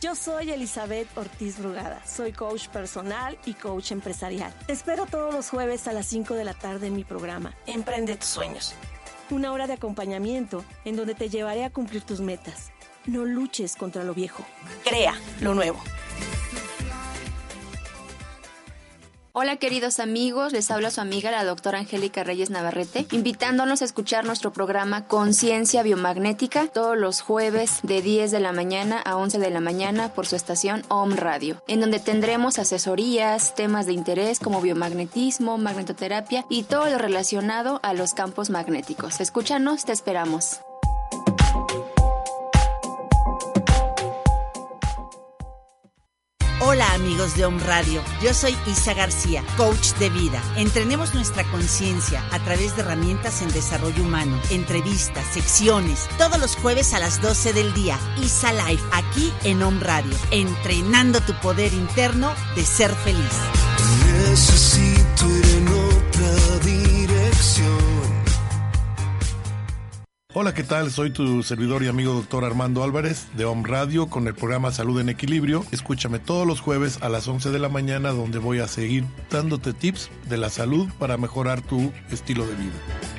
[0.00, 4.54] Yo soy Elizabeth Ortiz Brugada, soy coach personal y coach empresarial.
[4.64, 8.14] Te espero todos los jueves a las 5 de la tarde en mi programa Emprende
[8.14, 8.76] tus sueños.
[9.28, 12.70] Una hora de acompañamiento en donde te llevaré a cumplir tus metas.
[13.06, 14.44] No luches contra lo viejo,
[14.84, 15.80] crea lo nuevo.
[19.40, 24.24] Hola queridos amigos, les habla su amiga la doctora Angélica Reyes Navarrete, invitándonos a escuchar
[24.24, 29.50] nuestro programa Conciencia Biomagnética todos los jueves de 10 de la mañana a 11 de
[29.50, 34.60] la mañana por su estación OM Radio, en donde tendremos asesorías, temas de interés como
[34.60, 39.20] biomagnetismo, magnetoterapia y todo lo relacionado a los campos magnéticos.
[39.20, 40.62] Escúchanos, te esperamos.
[46.70, 50.42] Hola amigos de Home Radio, yo soy Isa García, coach de vida.
[50.54, 56.92] Entrenemos nuestra conciencia a través de herramientas en desarrollo humano, entrevistas, secciones, todos los jueves
[56.92, 57.98] a las 12 del día.
[58.22, 63.32] Isa Life, aquí en Home Radio, entrenando tu poder interno de ser feliz.
[64.28, 65.37] Necesito
[70.34, 70.90] Hola, ¿qué tal?
[70.90, 75.00] Soy tu servidor y amigo doctor Armando Álvarez de Home Radio con el programa Salud
[75.00, 75.64] en Equilibrio.
[75.72, 79.72] Escúchame todos los jueves a las 11 de la mañana donde voy a seguir dándote
[79.72, 83.17] tips de la salud para mejorar tu estilo de vida.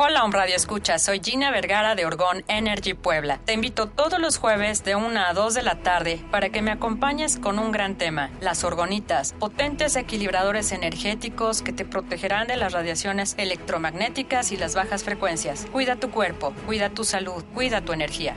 [0.00, 3.40] Hola, Home Radio Escucha, soy Gina Vergara de Orgón Energy Puebla.
[3.44, 6.70] Te invito todos los jueves de 1 a 2 de la tarde para que me
[6.70, 12.74] acompañes con un gran tema, las orgonitas, potentes equilibradores energéticos que te protegerán de las
[12.74, 15.66] radiaciones electromagnéticas y las bajas frecuencias.
[15.72, 18.36] Cuida tu cuerpo, cuida tu salud, cuida tu energía.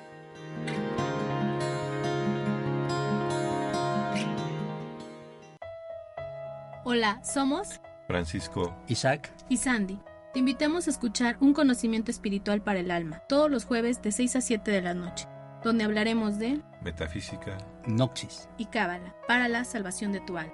[6.83, 9.99] Hola, somos Francisco, Isaac y Sandy.
[10.33, 14.37] Te invitamos a escuchar un conocimiento espiritual para el alma, todos los jueves de 6
[14.37, 15.27] a 7 de la noche
[15.63, 20.53] donde hablaremos de metafísica, noxis y cábala para la salvación de tu alma.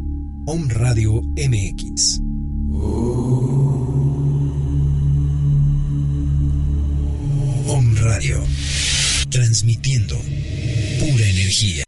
[0.59, 2.19] Radio MX.
[7.67, 8.43] Om Radio.
[9.29, 10.17] Transmitiendo
[10.99, 11.85] pura energía.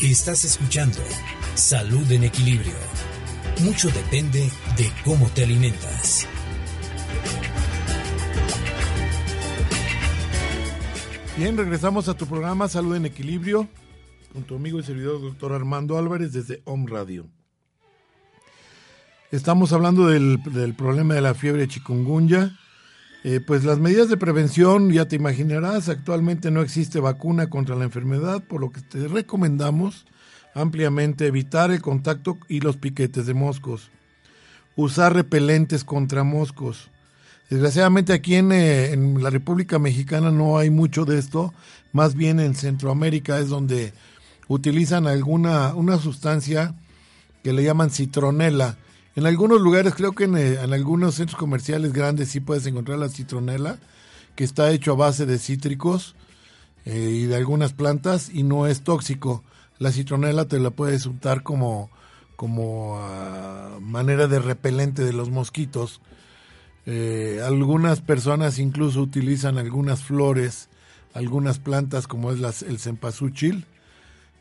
[0.00, 1.00] Estás escuchando
[1.56, 2.76] Salud en Equilibrio.
[3.62, 6.28] Mucho depende de cómo te alimentas.
[11.38, 13.68] Bien, regresamos a tu programa Salud en Equilibrio
[14.32, 17.28] con tu amigo y servidor doctor Armando Álvarez desde Home Radio.
[19.30, 20.40] Estamos hablando del,
[20.76, 22.58] problema de la fiebre chikungunya.
[23.22, 27.84] Eh, pues las medidas de prevención, ya te imaginarás, actualmente no existe vacuna contra la
[27.84, 30.06] enfermedad, por lo que te recomendamos
[30.54, 33.92] ampliamente evitar el contacto y los piquetes de moscos,
[34.74, 36.90] usar repelentes contra moscos.
[37.50, 41.54] Desgraciadamente aquí en, eh, en, la República Mexicana no hay mucho de esto,
[41.92, 43.94] más bien en Centroamérica es donde
[44.48, 46.74] utilizan alguna una sustancia
[47.42, 48.76] que le llaman citronela.
[49.16, 53.08] En algunos lugares, creo que en, eh, algunos centros comerciales grandes sí puedes encontrar la
[53.08, 53.78] citronela,
[54.36, 56.14] que está hecho a base de cítricos
[56.84, 59.42] eh, y de algunas plantas y no es tóxico.
[59.78, 61.90] La citronela te la puedes untar como,
[62.36, 66.00] como uh, manera de repelente de los mosquitos.
[66.90, 70.70] Eh, algunas personas incluso utilizan algunas flores,
[71.12, 73.66] algunas plantas como es el cempasúchil,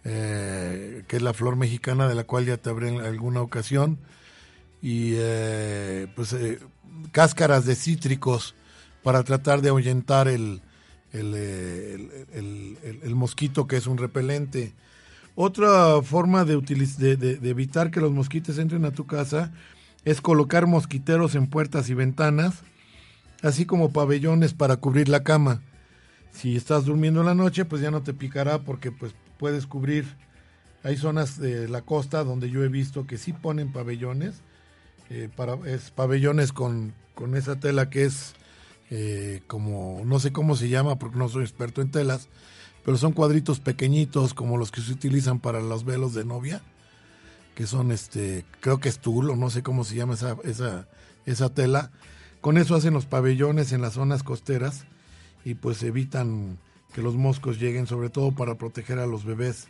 [0.05, 3.97] eh, que es la flor mexicana de la cual ya te hablé en alguna ocasión,
[4.81, 6.33] y eh, pues
[7.11, 8.55] cáscaras de cítricos
[9.03, 10.61] para tratar de ahuyentar el,
[11.11, 14.73] el, mosquito que es un repelente.
[15.35, 19.51] Otra forma de, de, de, de evitar que los mosquitos entren a tu casa
[20.05, 22.61] es colocar mosquiteros en puertas y ventanas,
[23.41, 25.61] así como pabellones para cubrir la cama.
[26.31, 30.05] Si estás durmiendo en la noche, pues ya no te picará porque pues puedes cubrir.
[30.83, 34.41] Hay zonas de la costa donde yo he visto que sí ponen pabellones,
[35.09, 38.33] eh, para, es pabellones con, con esa tela que es
[38.89, 42.29] eh, como, no sé cómo se llama porque no soy experto en telas,
[42.85, 46.61] pero son cuadritos pequeñitos como los que se utilizan para los velos de novia
[47.57, 50.87] que son este, creo que es tul o no sé cómo se llama esa, esa,
[51.25, 51.89] esa tela.
[52.39, 54.85] Con eso hacen los pabellones en las zonas costeras
[55.43, 56.59] y pues evitan
[56.93, 59.69] que los moscos lleguen, sobre todo para proteger a los bebés.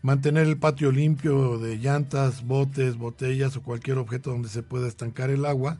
[0.00, 5.28] Mantener el patio limpio de llantas, botes, botellas o cualquier objeto donde se pueda estancar
[5.28, 5.76] el agua,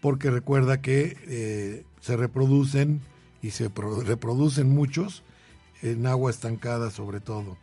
[0.00, 3.02] porque recuerda que eh, se reproducen
[3.40, 3.70] y se
[4.04, 5.22] reproducen muchos
[5.80, 7.56] en agua estancada sobre todo.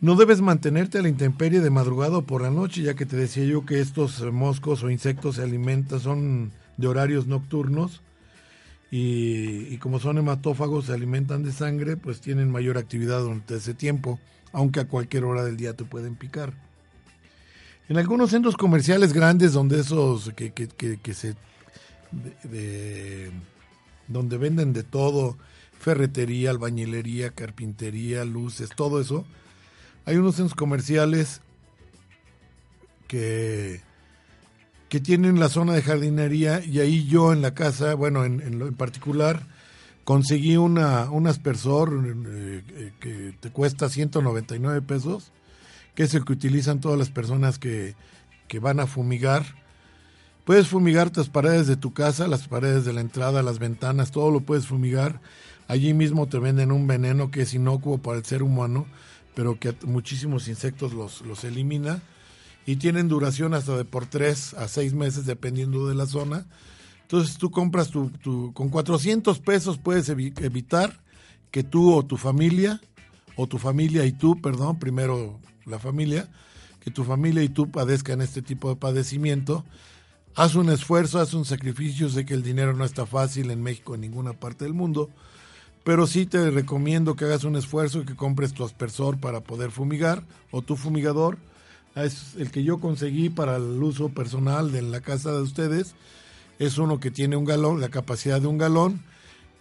[0.00, 3.16] No debes mantenerte a la intemperie de madrugada o por la noche, ya que te
[3.16, 8.00] decía yo que estos moscos o insectos se alimentan, son de horarios nocturnos
[8.90, 14.18] y, como son hematófagos, se alimentan de sangre, pues tienen mayor actividad durante ese tiempo,
[14.52, 16.54] aunque a cualquier hora del día te pueden picar.
[17.90, 21.34] En algunos centros comerciales grandes donde esos que, que, que, se
[22.42, 23.30] de,
[24.08, 25.36] donde venden de todo,
[25.78, 29.26] ferretería, albañilería, carpintería, luces, todo eso,
[30.10, 31.40] hay unos centros comerciales
[33.06, 33.80] que,
[34.88, 38.74] que tienen la zona de jardinería y ahí yo en la casa, bueno, en, en,
[38.74, 39.46] particular,
[40.02, 41.92] conseguí una, un aspersor
[42.26, 45.30] eh, que te cuesta 199 pesos,
[45.94, 47.94] que es el que utilizan todas las personas que,
[48.48, 49.44] que van a fumigar.
[50.44, 54.32] Puedes fumigar las paredes de tu casa, las paredes de la entrada, las ventanas, todo
[54.32, 55.20] lo puedes fumigar.
[55.68, 58.88] Allí mismo te venden un veneno que es inocuo para el ser humano,
[59.34, 62.02] pero que muchísimos insectos los, los elimina
[62.66, 66.46] y tienen duración hasta de por 3 a 6 meses dependiendo de la zona.
[67.02, 71.00] Entonces tú compras tu, con 400 pesos puedes evi evitar
[71.50, 72.80] que tú o tu familia,
[73.34, 76.28] o tu familia y tú, perdón, primero la familia,
[76.80, 79.64] que tu familia y tú padezcan este tipo de padecimiento.
[80.36, 83.94] Haz un esfuerzo, haz un sacrificio, sé que el dinero no está fácil en México,
[83.94, 85.10] en ninguna parte del mundo,
[85.84, 89.70] pero sí te recomiendo que hagas un esfuerzo y que compres tu aspersor para poder
[89.70, 91.38] fumigar o tu fumigador.
[91.94, 95.94] Es el que yo conseguí para el uso personal de la casa de ustedes.
[96.58, 99.02] Es uno que tiene un galón, la capacidad de un galón,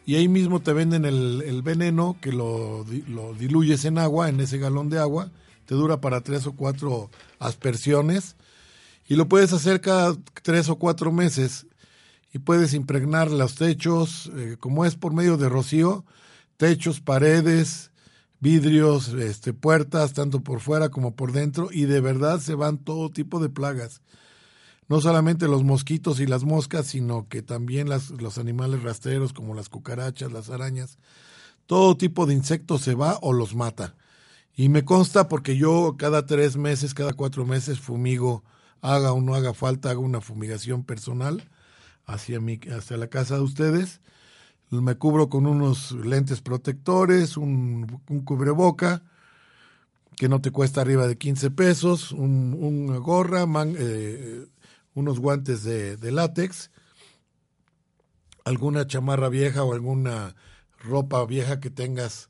[0.05, 4.39] y ahí mismo te venden el, el veneno que lo, lo, diluyes en agua, en
[4.39, 5.29] ese galón de agua.
[5.65, 8.35] Te dura para tres o cuatro aspersiones
[9.07, 11.67] y lo puedes hacer cada tres o cuatro meses
[12.31, 16.05] y puedes impregnar los techos, eh, como es por medio de rocío,
[16.57, 17.91] techos, paredes,
[18.39, 23.09] vidrios, este, puertas, tanto por fuera como por dentro, y de verdad se van todo
[23.09, 24.01] tipo de plagas.
[24.87, 29.53] No solamente los mosquitos y las moscas, sino que también las, los animales rastreros como
[29.53, 30.97] las cucarachas, las arañas,
[31.65, 33.95] todo tipo de insectos se va o los mata.
[34.55, 38.43] Y me consta porque yo cada tres meses, cada cuatro meses fumigo,
[38.81, 41.47] haga o no haga falta, hago una fumigación personal
[42.09, 44.01] hacia, mi, hacia la casa de ustedes.
[44.69, 49.03] Me cubro con unos lentes protectores, un, un cubreboca,
[50.15, 53.45] que no te cuesta arriba de 15 pesos, un, una gorra,
[53.77, 54.45] eh,
[54.93, 56.71] unos guantes de, de látex,
[58.43, 60.35] alguna chamarra vieja o alguna
[60.79, 62.29] ropa vieja que tengas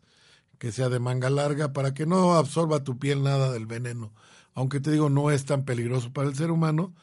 [0.59, 4.13] que sea de manga larga para que no absorba tu piel nada del veneno.
[4.53, 6.93] Aunque te digo, no es tan peligroso para el ser humano,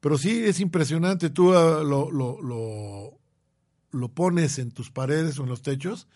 [0.00, 1.30] pero sí es impresionante.
[1.30, 2.40] Tú ah, lo, lo,
[3.92, 6.06] lo, pones en tus paredes o en los techos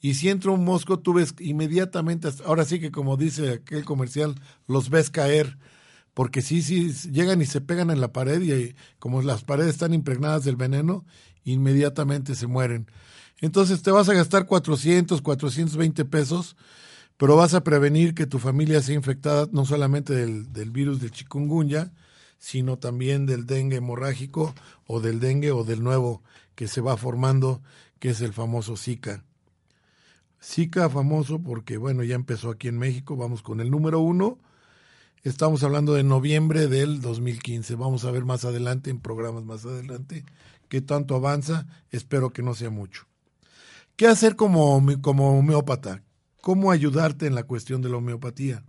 [0.00, 3.84] y si entra un mosco, tú ves inmediatamente, hasta- ahora sí que como dice aquel
[3.84, 4.34] comercial,
[4.66, 5.58] los ves caer,
[6.14, 9.70] porque sí, sí, llegan y se pegan en la pared y ahí, como las paredes
[9.70, 11.06] están impregnadas del veneno,
[11.44, 12.88] inmediatamente se mueren.
[13.40, 16.56] Entonces te vas a gastar 400, 420 pesos,
[17.16, 21.12] pero vas a prevenir que tu familia sea infectada no solamente del, del virus del
[21.12, 21.92] chikungunya,
[22.42, 24.52] sino también del dengue hemorrágico
[24.88, 26.24] o del dengue o del nuevo
[26.56, 27.62] que se va formando,
[28.00, 29.24] que es el famoso Zika.
[30.42, 34.40] Zika famoso porque, bueno, ya empezó aquí en México, vamos con el número uno.
[35.22, 37.76] Estamos hablando de noviembre del 2015.
[37.76, 40.24] Vamos a ver más adelante, en programas más adelante,
[40.68, 41.68] qué tanto avanza.
[41.92, 43.06] Espero que no sea mucho.
[43.94, 46.02] ¿Qué hacer como, como homeópata?
[46.40, 48.64] ¿Cómo ayudarte en la cuestión de la homeopatía?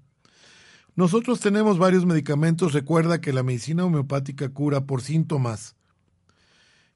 [0.95, 2.73] Nosotros tenemos varios medicamentos.
[2.73, 5.75] Recuerda que la medicina homeopática cura por síntomas.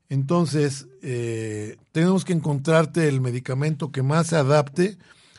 [0.09, 4.97] Entonces, eh, tenemos que encontrarte el medicamento que más se adapte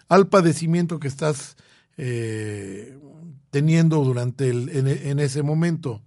[0.09, 1.57] al padecimiento que estás
[1.97, 2.99] eh,
[3.51, 6.03] teniendo durante el, en, ese momento.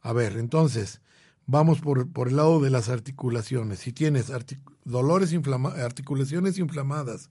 [0.00, 1.00] A ver, entonces,
[1.46, 3.80] vamos por, por el lado de las articulaciones.
[3.80, 4.32] Si tienes
[4.84, 7.30] dolores, inflama- articulaciones inflamadas,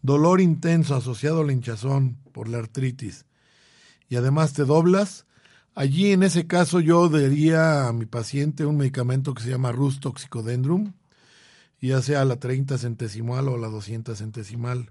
[0.00, 3.25] dolor intenso asociado a la hinchazón por la artritis,
[4.08, 5.26] y además te doblas,
[5.74, 10.00] allí en ese caso yo daría a mi paciente un medicamento que se llama Rus
[10.00, 10.92] Toxicodendrum,
[11.80, 14.90] ya sea la 30 centesimal o la 200 centesimal.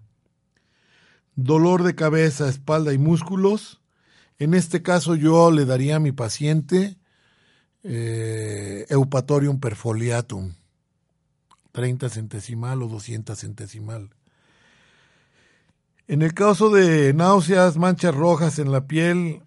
[1.35, 3.81] Dolor de cabeza, espalda y músculos.
[4.37, 6.97] En este caso yo le daría a mi paciente
[7.83, 10.55] eh, Eupatorium perfoliatum,
[11.71, 14.14] 30 centesimal o 200 centesimal.
[16.07, 19.41] En el caso de náuseas, manchas rojas en la piel,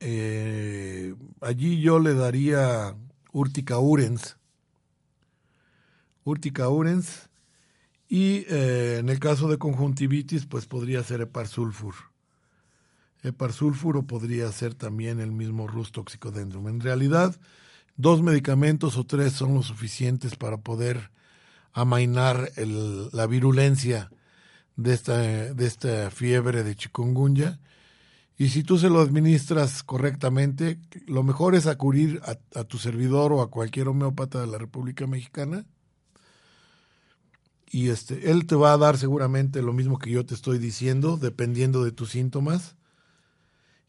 [0.00, 2.96] eh, allí yo le daría
[3.32, 4.36] Urtica urens.
[6.24, 7.30] Urtica urens.
[8.08, 11.94] Y eh, en el caso de conjuntivitis, pues podría ser Heparsulfur.
[13.22, 16.66] Heparsulfur o podría ser también el mismo Rus toxicodendrum.
[16.66, 17.38] En realidad,
[17.96, 21.12] dos medicamentos o tres son los suficientes para poder
[21.72, 22.50] amainar
[23.12, 24.10] la virulencia
[24.78, 27.60] de esta, de esta fiebre de chikungunya.
[28.38, 32.22] Y si tú se lo administras correctamente, lo mejor es acudir
[32.54, 35.66] a, tu servidor o a cualquier homeópata de la República Mexicana.
[37.70, 41.16] Y este, él te va a dar seguramente lo mismo que yo te estoy diciendo,
[41.16, 42.76] dependiendo de tus síntomas.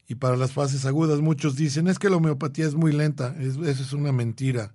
[0.07, 3.35] Y para las fases agudas, muchos dicen, es que la homeopatía es muy lenta.
[3.39, 4.73] Es- eso es una mentira.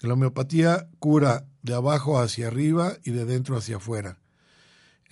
[0.00, 4.18] La homeopatía cura de abajo hacia arriba y de dentro hacia afuera.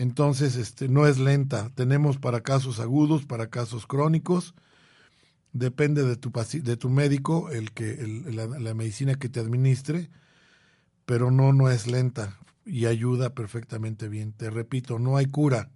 [0.01, 1.68] Entonces, este, no es lenta.
[1.74, 4.55] Tenemos para casos agudos, para casos crónicos.
[5.53, 6.32] Depende de tu,
[6.62, 10.09] de tu médico, el que, el- la, la medicina que te administre,
[11.07, 14.32] pero no, no es lenta y ayuda perfectamente bien.
[14.32, 15.70] Te repito, no hay cura.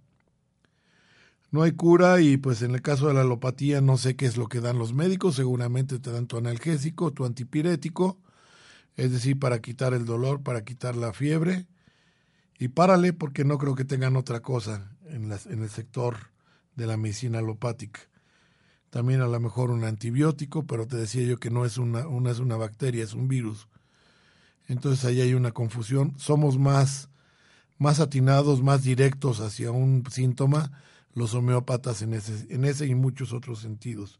[1.51, 4.37] No hay cura y pues en el caso de la alopatía no sé qué es
[4.37, 8.17] lo que dan los médicos, seguramente te dan tu analgésico, tu antipirético,
[8.97, 11.67] es decir, para quitar el dolor, para quitar la fiebre
[12.57, 16.31] y párale porque no creo que tengan otra cosa en, las, en el sector
[16.75, 18.01] de la medicina alopática.
[18.89, 22.31] También a lo mejor un antibiótico, pero te decía yo que no es una, una,
[22.31, 23.67] es una bacteria, es un virus.
[24.67, 26.13] Entonces ahí hay una confusión.
[26.17, 27.09] Somos más,
[27.77, 30.71] más atinados, más directos hacia un síntoma
[31.13, 34.19] los homeópatas en ese, en ese y muchos otros sentidos.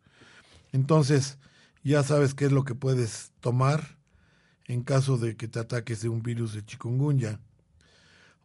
[0.71, 1.37] Entonces,
[1.83, 3.97] ya sabes qué es lo que puedes tomar
[4.65, 7.39] en caso de que te ataques de un virus de chikungunya.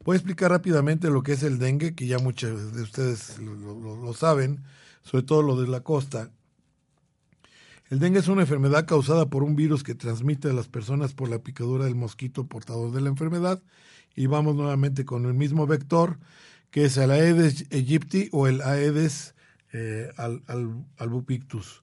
[0.05, 4.15] Voy a explicar rápidamente lo que es el dengue, que ya muchos de ustedes lo,
[4.15, 4.63] saben,
[5.03, 6.31] sobre todo lo de la costa.
[7.91, 11.29] El dengue es una enfermedad causada por un virus que transmite a las personas por
[11.29, 13.63] la picadura del mosquito portador de la enfermedad.
[14.17, 16.19] Y vamos nuevamente con el mismo vector,
[16.71, 19.35] que es el Aedes aegypti o el Aedes
[19.73, 21.83] eh, al- al- albopictus.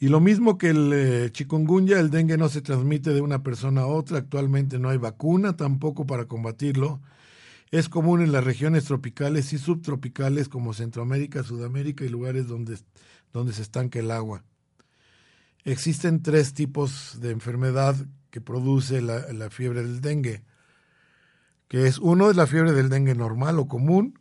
[0.00, 3.82] Y lo mismo que el eh, chikungunya, el dengue no se transmite de una persona
[3.82, 4.18] a otra.
[4.18, 7.00] Actualmente no hay vacuna tampoco para combatirlo.
[7.70, 12.78] Es común en las regiones tropicales y subtropicales como Centroamérica, Sudamérica y lugares donde,
[13.32, 14.44] donde se estanca el agua.
[15.64, 17.96] Existen tres tipos de enfermedad
[18.30, 20.44] que produce la, la fiebre del dengue.
[21.66, 24.18] que es uno es la fiebre del dengue normal o común,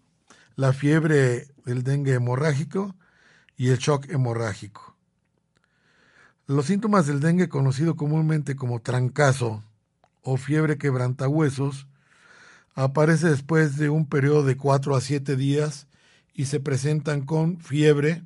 [0.55, 2.95] la fiebre del dengue hemorrágico
[3.55, 4.86] y el shock hemorrágico.
[6.47, 9.65] Los síntomas del dengue, conocido comúnmente como trancazo
[10.21, 11.87] o fiebre quebrantahuesos,
[12.73, 15.87] aparece después de un periodo de 4 a 7 días
[16.33, 18.23] y se presentan con fiebre,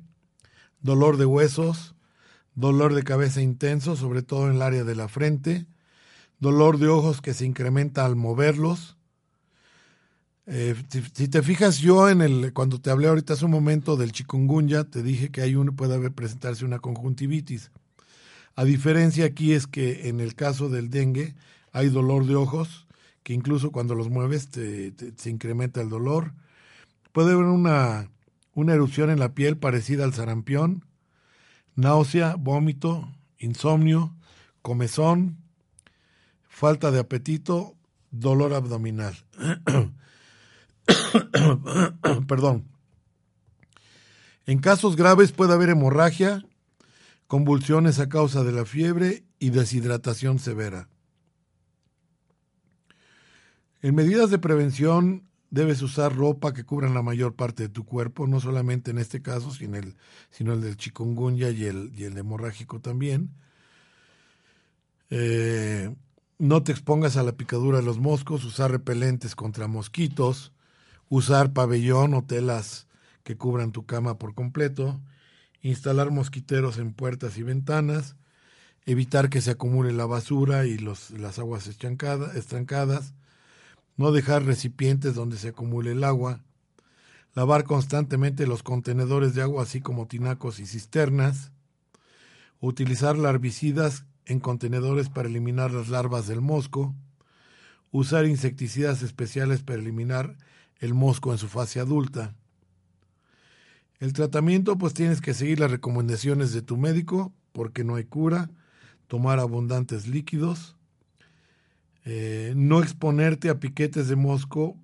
[0.82, 1.96] dolor de huesos,
[2.54, 5.66] dolor de cabeza intenso, sobre todo en el área de la frente,
[6.38, 8.96] dolor de ojos que se incrementa al moverlos.
[10.46, 10.76] Eh,
[11.12, 14.84] si, te fijas, yo en el cuando te hablé ahorita hace un momento del chikungunya,
[14.84, 17.72] te dije que hay uno puede presentarse una conjuntivitis.
[18.54, 21.34] A diferencia aquí es que en el caso del dengue
[21.72, 22.86] hay dolor de ojos,
[23.22, 26.34] que incluso cuando los mueves te, se incrementa el dolor.
[27.12, 28.10] Puede haber una,
[28.54, 30.84] una erupción en la piel parecida al sarampión,
[31.76, 34.14] náusea, vómito, insomnio,
[34.60, 35.38] comezón,
[36.48, 37.74] falta de apetito,
[38.10, 39.16] dolor abdominal.
[42.28, 42.68] Perdón.
[44.44, 46.44] En casos graves puede haber hemorragia,
[47.32, 50.90] convulsiones a causa de la fiebre y deshidratación severa.
[53.80, 58.26] En medidas de prevención debes usar ropa que cubran la mayor parte de tu cuerpo,
[58.26, 59.96] no solamente en este caso, sino el,
[60.28, 63.30] sino el del chikungunya y el, y el hemorrágico también.
[65.08, 65.90] Eh,
[66.36, 70.52] no te expongas a la picadura de los moscos, usar repelentes contra mosquitos,
[71.08, 72.88] usar pabellón o telas
[73.22, 75.00] que cubran tu cama por completo,
[75.62, 78.16] instalar mosquiteros en puertas y ventanas,
[78.84, 83.14] evitar que se acumule la basura y las aguas estancadas,
[83.96, 86.40] no dejar recipientes donde se acumule el agua,
[87.34, 91.52] lavar constantemente los contenedores de agua así como tinacos y cisternas,
[92.60, 96.94] utilizar larvicidas en contenedores para eliminar las larvas del mosco,
[97.90, 100.36] usar insecticidas especiales para eliminar
[100.78, 102.34] el mosco en su fase adulta.
[104.02, 108.50] El tratamiento pues tienes que seguir las recomendaciones de tu médico porque no hay cura,
[109.06, 110.74] tomar abundantes líquidos,
[112.04, 114.76] eh, no exponerte a piquetes de mosco,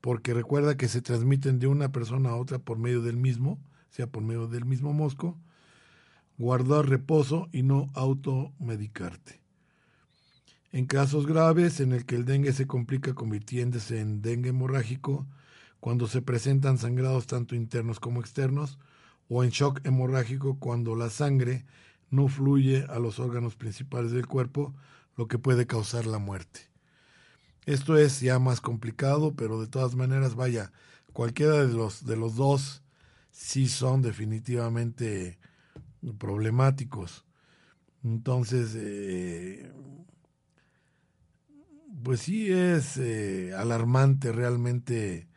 [0.00, 3.58] porque recuerda que se transmiten de una persona a otra por medio del mismo,
[3.90, 5.36] sea por medio del mismo mosco,
[6.38, 9.40] guardar reposo y no automedicarte.
[10.70, 15.26] En casos graves en el que el dengue se complica convirtiéndose en dengue hemorrágico,
[15.84, 18.78] cuando se presentan sangrados tanto internos como externos,
[19.28, 21.66] o en shock hemorrágico cuando la sangre
[22.08, 24.74] no fluye a los órganos principales del cuerpo,
[25.14, 26.70] lo que puede causar la muerte.
[27.66, 30.72] Esto es ya más complicado, pero de todas maneras, vaya,
[31.12, 32.82] cualquiera de los, de los dos
[33.30, 35.38] sí son definitivamente
[36.16, 37.26] problemáticos.
[38.02, 39.70] Entonces, eh,
[42.02, 45.28] pues sí es eh, alarmante realmente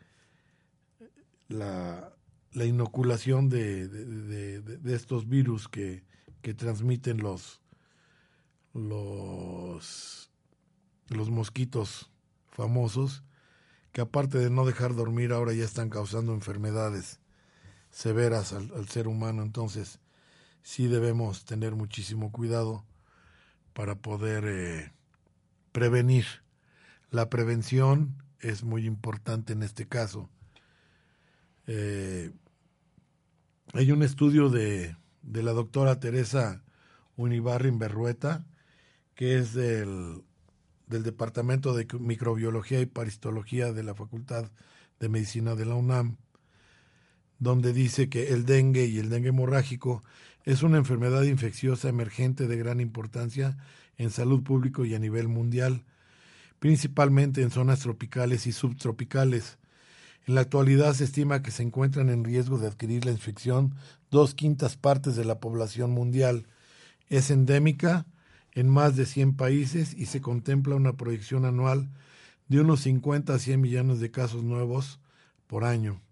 [1.48, 2.12] la,
[2.52, 6.04] la inoculación de, de, de, estos virus que,
[6.42, 7.60] que transmiten los,
[8.74, 10.30] los,
[11.08, 12.10] los mosquitos
[12.48, 13.24] famosos,
[13.92, 17.20] que aparte de no dejar dormir, ahora ya están causando enfermedades
[17.90, 19.42] severas al, al ser humano.
[19.42, 20.00] Entonces,
[20.62, 22.84] sí debemos tener muchísimo cuidado
[23.72, 24.92] para poder eh,
[25.72, 26.26] prevenir.
[27.10, 30.28] La prevención es muy importante en este caso.
[31.68, 32.32] Eh,
[33.74, 36.64] hay un estudio de, de la doctora Teresa
[37.16, 38.46] Unibarrin Berrueta,
[39.14, 40.22] que es del,
[40.86, 44.50] del Departamento de Microbiología y Paristología de la Facultad
[44.98, 46.16] de Medicina de la UNAM,
[47.38, 50.02] donde dice que el dengue y el dengue hemorrágico
[50.44, 53.58] es una enfermedad infecciosa emergente de gran importancia
[53.98, 55.84] en salud pública y a nivel mundial,
[56.60, 59.58] principalmente en zonas tropicales y subtropicales.
[60.28, 63.74] En la actualidad se estima que se encuentran en riesgo de adquirir la infección
[64.10, 66.46] dos quintas partes de la población mundial.
[67.08, 68.04] Es endémica
[68.52, 71.88] en más de 100 países y se contempla una proyección anual
[72.46, 75.00] de unos 50 a 100 millones de casos nuevos
[75.46, 76.02] por año.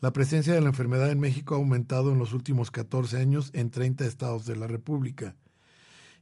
[0.00, 3.72] La presencia de la enfermedad en México ha aumentado en los últimos 14 años en
[3.72, 5.34] 30 estados de la República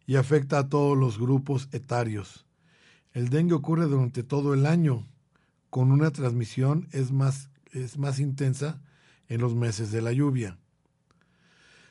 [0.06, 2.46] y afecta a todos los grupos etarios.
[3.12, 5.06] El dengue ocurre durante todo el año,
[5.70, 8.80] con una transmisión es más, es más intensa
[9.28, 10.58] en los meses de la lluvia.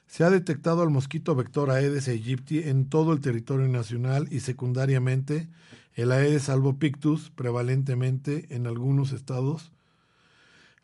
[0.08, 5.50] Se ha detectado al mosquito vector Aedes aegypti en todo el territorio nacional y secundariamente
[5.94, 9.72] el Aedes albopictus, prevalentemente en algunos estados.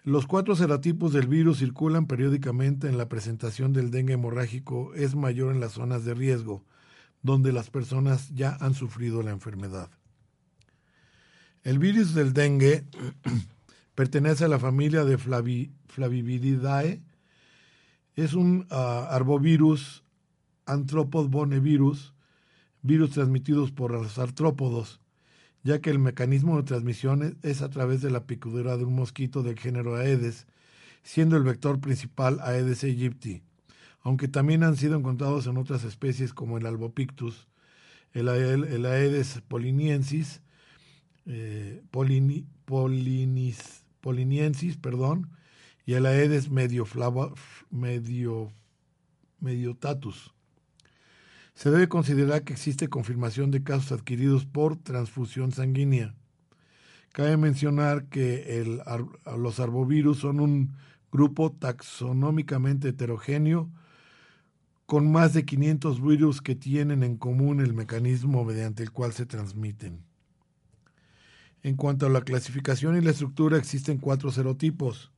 [0.04, 5.54] Los cuatro serotipos del virus circulan periódicamente en la presentación del dengue hemorrágico es mayor
[5.54, 6.64] en las zonas de riesgo,
[7.22, 9.92] donde las personas ya han sufrido la enfermedad.
[11.64, 12.86] El virus del dengue
[13.95, 17.01] pertenece a la familia de Flavi, Flaviviridae.
[18.16, 20.03] Es un ah, arbovirus,
[20.66, 22.14] antropodonevirus,
[22.82, 25.01] virus transmitidos por los artrópodos,
[25.64, 29.43] ya que el mecanismo de transmisión es- a través de la picadura de un mosquito
[29.43, 30.47] del género Aedes,
[31.03, 33.43] siendo el vector principal Aedes aegypti,
[34.01, 37.47] aunque también han sido encontrados en otras especies como el Albopictus,
[38.14, 40.41] el, el Aedes poliniensis,
[41.34, 41.82] eh,
[44.02, 45.30] poliniensis, perdón,
[45.86, 46.86] y el Aedes medio,
[47.70, 48.52] medio,
[49.40, 50.34] mediotatus.
[51.54, 56.16] Se debe considerar que existe confirmación de casos adquiridos por transfusión sanguínea.
[57.14, 58.82] Cabe mencionar que
[59.38, 60.76] los arbovirus son un
[61.14, 63.70] grupo taxonómicamente heterogéneo
[64.86, 69.26] con más de 500 virus que tienen en común el mecanismo mediante el cual se
[69.26, 70.11] transmiten.
[71.64, 75.12] En cuanto a la clasificación y la estructura, existen cuatro serotipos.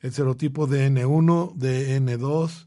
[0.00, 2.66] El serotipo DN1, DN2,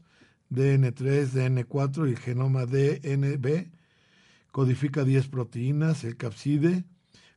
[0.50, 3.68] DN3, DN4 y el genoma DNB
[4.50, 6.84] codifica 10 proteínas, el capside,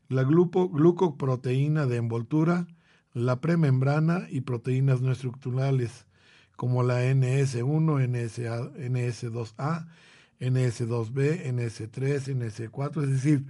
[0.07, 2.67] la glucoproteína de envoltura,
[3.13, 6.05] la premembrana y proteínas no estructurales
[6.55, 9.88] como la NS1, NSA, NS2A,
[10.39, 13.45] NS2B, NS3, NS4, es decir,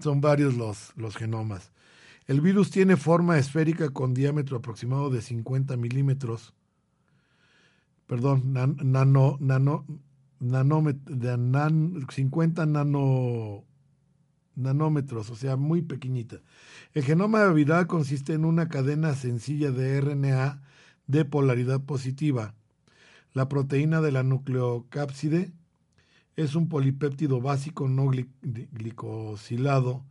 [0.00, 1.72] son varios los, los genomas.
[2.26, 6.54] El virus tiene forma esférica con diámetro aproximado de 50 milímetros,
[8.06, 9.84] perdón, nan- nano, nano,
[10.40, 13.64] de nan- 50 nano,
[14.54, 16.40] nanómetros, o sea, muy pequeñita.
[16.94, 20.62] El genoma viral consiste en una cadena sencilla de RNA
[21.06, 22.54] de polaridad positiva.
[23.32, 25.52] La proteína de la nucleocápside
[26.36, 30.04] es un polipéptido básico no gli- glicosilado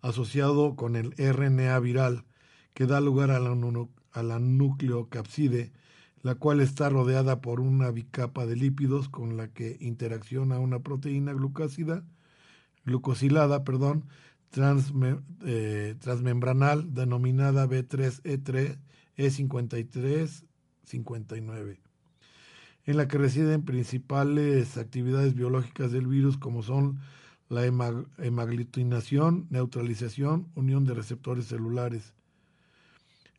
[0.00, 2.24] asociado con el RNA viral
[2.74, 3.56] que da lugar a la,
[4.12, 5.72] a la nucleocápside,
[6.22, 11.32] la cual está rodeada por una bicapa de lípidos con la que interacciona una proteína
[11.32, 12.04] glucósida,
[12.84, 14.06] glucosilada, perdón,
[15.44, 18.78] eh, transmembranal denominada B3E3
[19.16, 20.44] E53
[20.84, 21.83] 59
[22.86, 26.98] en la que residen principales actividades biológicas del virus como son
[27.48, 32.14] la hema- hemaglutinación, neutralización, unión de receptores celulares.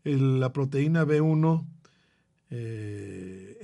[0.03, 1.65] El- la proteína B1
[2.49, 3.57] eh,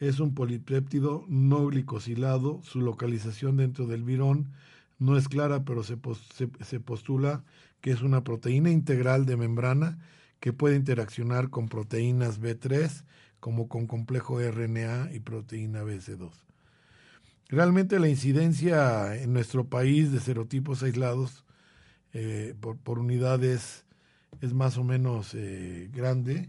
[0.00, 2.60] es un polipéptido no glicosilado.
[2.62, 4.52] Su localización dentro del virón
[4.98, 5.96] no es clara, pero se
[6.80, 7.44] postula
[7.80, 9.98] que es una proteína integral de membrana
[10.40, 13.04] que puede interaccionar con proteínas B3
[13.44, 16.32] como con complejo RNA y proteína BC2.
[17.50, 21.44] Realmente la incidencia en nuestro país de serotipos aislados
[22.14, 23.84] eh, por, por unidades
[24.40, 26.48] es más o menos eh, grande.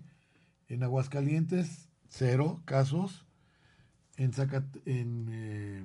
[0.69, 3.25] En Aguascalientes, cero casos.
[4.15, 5.83] Eh,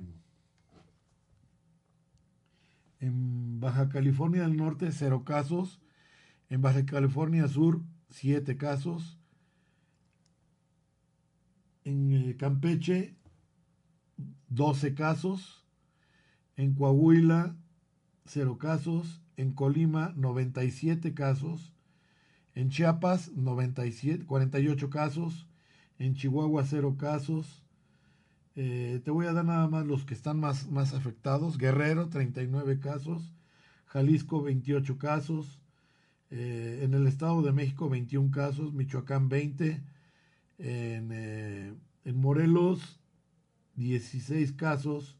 [3.01, 5.81] en Baja California del Norte, cero casos.
[6.49, 9.20] En Baja California Sur, siete casos.
[11.83, 13.15] En eh, Campeche,
[14.49, 15.65] 12 casos.
[16.57, 17.55] En Coahuila,
[18.25, 19.21] 0 casos.
[19.37, 21.73] En Colima, 97 casos.
[22.53, 25.47] En Chiapas, 97, 48 casos.
[25.97, 27.63] En Chihuahua, 0 casos.
[28.55, 31.57] Eh, te voy a dar nada más los que están más, más afectados.
[31.57, 33.31] Guerrero, 39 casos.
[33.85, 35.59] Jalisco, 28 casos.
[36.29, 38.73] Eh, en el Estado de México, 21 casos.
[38.73, 39.81] Michoacán, 20.
[40.63, 41.73] En, eh,
[42.05, 42.99] en Morelos,
[43.75, 45.17] 16 casos.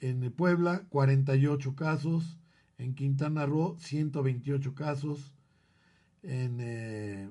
[0.00, 2.38] En Puebla, 48 casos.
[2.76, 5.34] En Quintana Roo, 128 casos.
[6.22, 7.30] En, eh,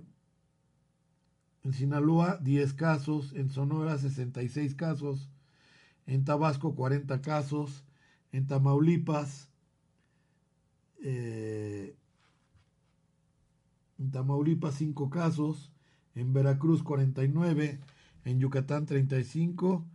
[1.72, 3.34] Sinaloa, 10 casos.
[3.34, 5.30] En Sonora, 66 casos.
[6.08, 7.84] En Tabasco, 40 casos.
[8.32, 9.48] En Tamaulipas,
[11.04, 11.96] eh,
[14.00, 15.73] en Tamaulipas 5 casos,
[16.16, 17.80] en Veracruz 49,
[18.26, 19.86] en Yucatán 35,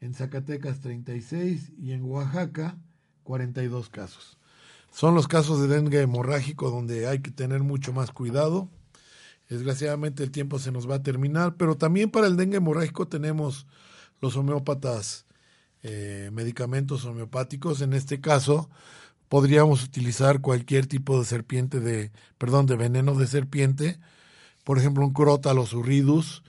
[0.00, 2.76] en Zacatecas 36 y en Oaxaca
[3.24, 4.38] 42 casos.
[4.90, 8.68] Son los casos de dengue hemorrágico donde hay que tener mucho más cuidado.
[9.48, 13.66] Desgraciadamente el tiempo se nos va a terminar, pero también para el dengue hemorrágico tenemos
[14.20, 15.26] los homeópatas,
[15.82, 17.80] eh, medicamentos homeopáticos.
[17.82, 18.70] En este caso,
[19.28, 23.98] podríamos utilizar cualquier tipo de serpiente de, perdón, de veneno de serpiente,
[24.66, 26.42] por ejemplo, un Crotalus urridus,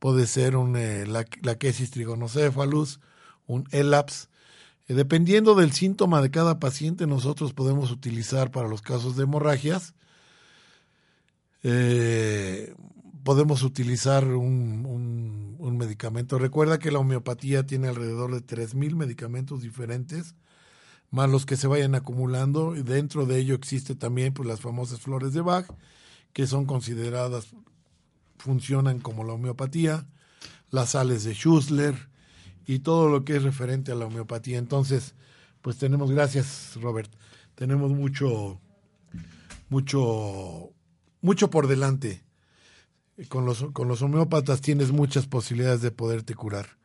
[0.00, 2.98] puede ser un, eh, la, la quesis trigonocéphalus,
[3.46, 4.28] un Elaps,
[4.88, 9.94] Eh, dependiendo del síntoma de cada paciente, nosotros podemos utilizar para los casos de hemorragias,
[11.62, 12.74] eh,
[13.22, 16.40] podemos utilizar un, un, un, medicamento.
[16.40, 20.34] Recuerda que la homeopatía tiene alrededor de 3.000 medicamentos diferentes,
[21.12, 22.74] más los que se vayan acumulando.
[22.74, 25.68] Y dentro de ello existe también pues, las famosas flores de Bach,
[26.32, 27.48] que son consideradas,
[28.38, 30.06] funcionan como la homeopatía,
[30.70, 32.08] las sales de Schussler
[32.66, 34.58] y todo lo que es referente a la homeopatía.
[34.58, 35.14] Entonces,
[35.62, 37.10] pues tenemos, gracias Robert,
[37.54, 38.60] tenemos mucho,
[39.68, 40.70] mucho,
[41.20, 42.22] mucho por delante
[43.28, 46.78] con los, con los homeópatas tienes muchas posibilidades de poderte curar.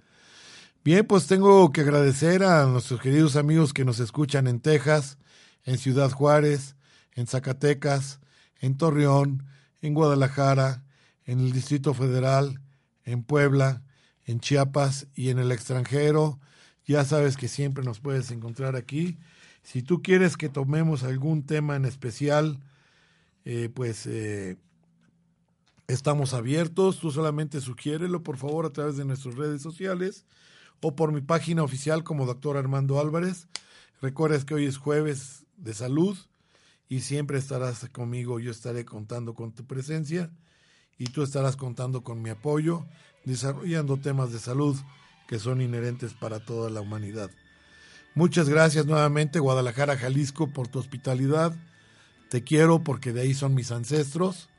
[0.83, 5.17] Bien, pues tengo que agradecer a nuestros queridos amigos que nos escuchan en Texas,
[5.63, 6.75] en Ciudad Juárez,
[7.13, 8.19] en Zacatecas,
[8.59, 9.45] en Torreón,
[9.81, 10.83] en Guadalajara,
[11.25, 12.61] en el Distrito Federal,
[13.03, 13.83] en Puebla,
[14.25, 16.39] en Chiapas y en el extranjero.
[16.85, 19.17] Ya sabes que siempre nos puedes encontrar aquí.
[19.63, 22.59] Si tú quieres que tomemos algún tema en especial,
[23.43, 24.57] eh, pues eh,
[25.87, 30.25] Estamos abiertos, tú solamente sugiérelo por favor a través de nuestras redes sociales
[30.81, 33.47] o por mi página oficial como doctor Armando Álvarez.
[34.01, 36.17] Recuerda que hoy es jueves de salud
[36.87, 40.31] y siempre estarás conmigo, yo estaré contando con tu presencia
[40.97, 42.85] y tú estarás contando con mi apoyo,
[43.25, 44.77] desarrollando temas de salud
[45.27, 47.31] que son inherentes para toda la humanidad.
[48.13, 51.55] Muchas gracias nuevamente Guadalajara, Jalisco, por tu hospitalidad.
[52.29, 54.49] Te quiero porque de ahí son mis ancestros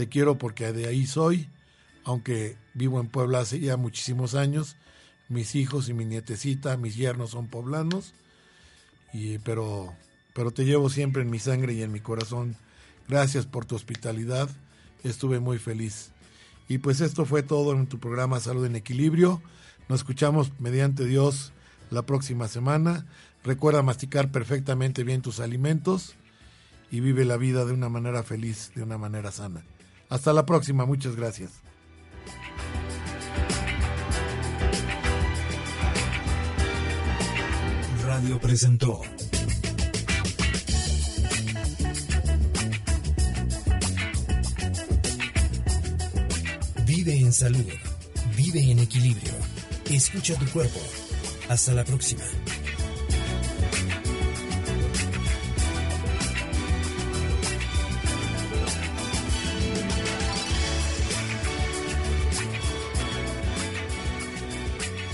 [0.00, 1.50] te quiero porque de ahí soy,
[2.04, 4.76] aunque vivo en Puebla hace ya muchísimos años.
[5.28, 8.14] Mis hijos y mi nietecita, mis yernos son poblanos,
[9.12, 9.94] y, pero,
[10.34, 12.56] pero te llevo siempre en mi sangre y en mi corazón.
[13.08, 14.48] Gracias por tu hospitalidad,
[15.02, 16.12] estuve muy feliz.
[16.68, 19.42] Y pues esto fue todo en tu programa Salud en Equilibrio.
[19.88, 21.52] Nos escuchamos mediante Dios
[21.90, 23.06] la próxima semana.
[23.42, 26.14] Recuerda masticar perfectamente bien tus alimentos
[26.90, 29.64] y vive la vida de una manera feliz, de una manera sana.
[30.08, 31.50] Hasta la próxima, muchas gracias.
[38.04, 39.00] Radio presentó
[47.02, 47.64] Vive en salud,
[48.36, 49.32] vive en equilibrio,
[49.90, 50.80] escucha tu cuerpo.
[51.48, 52.22] Hasta la próxima.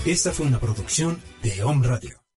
[0.05, 2.19] Esta fue una producción de Home Radio.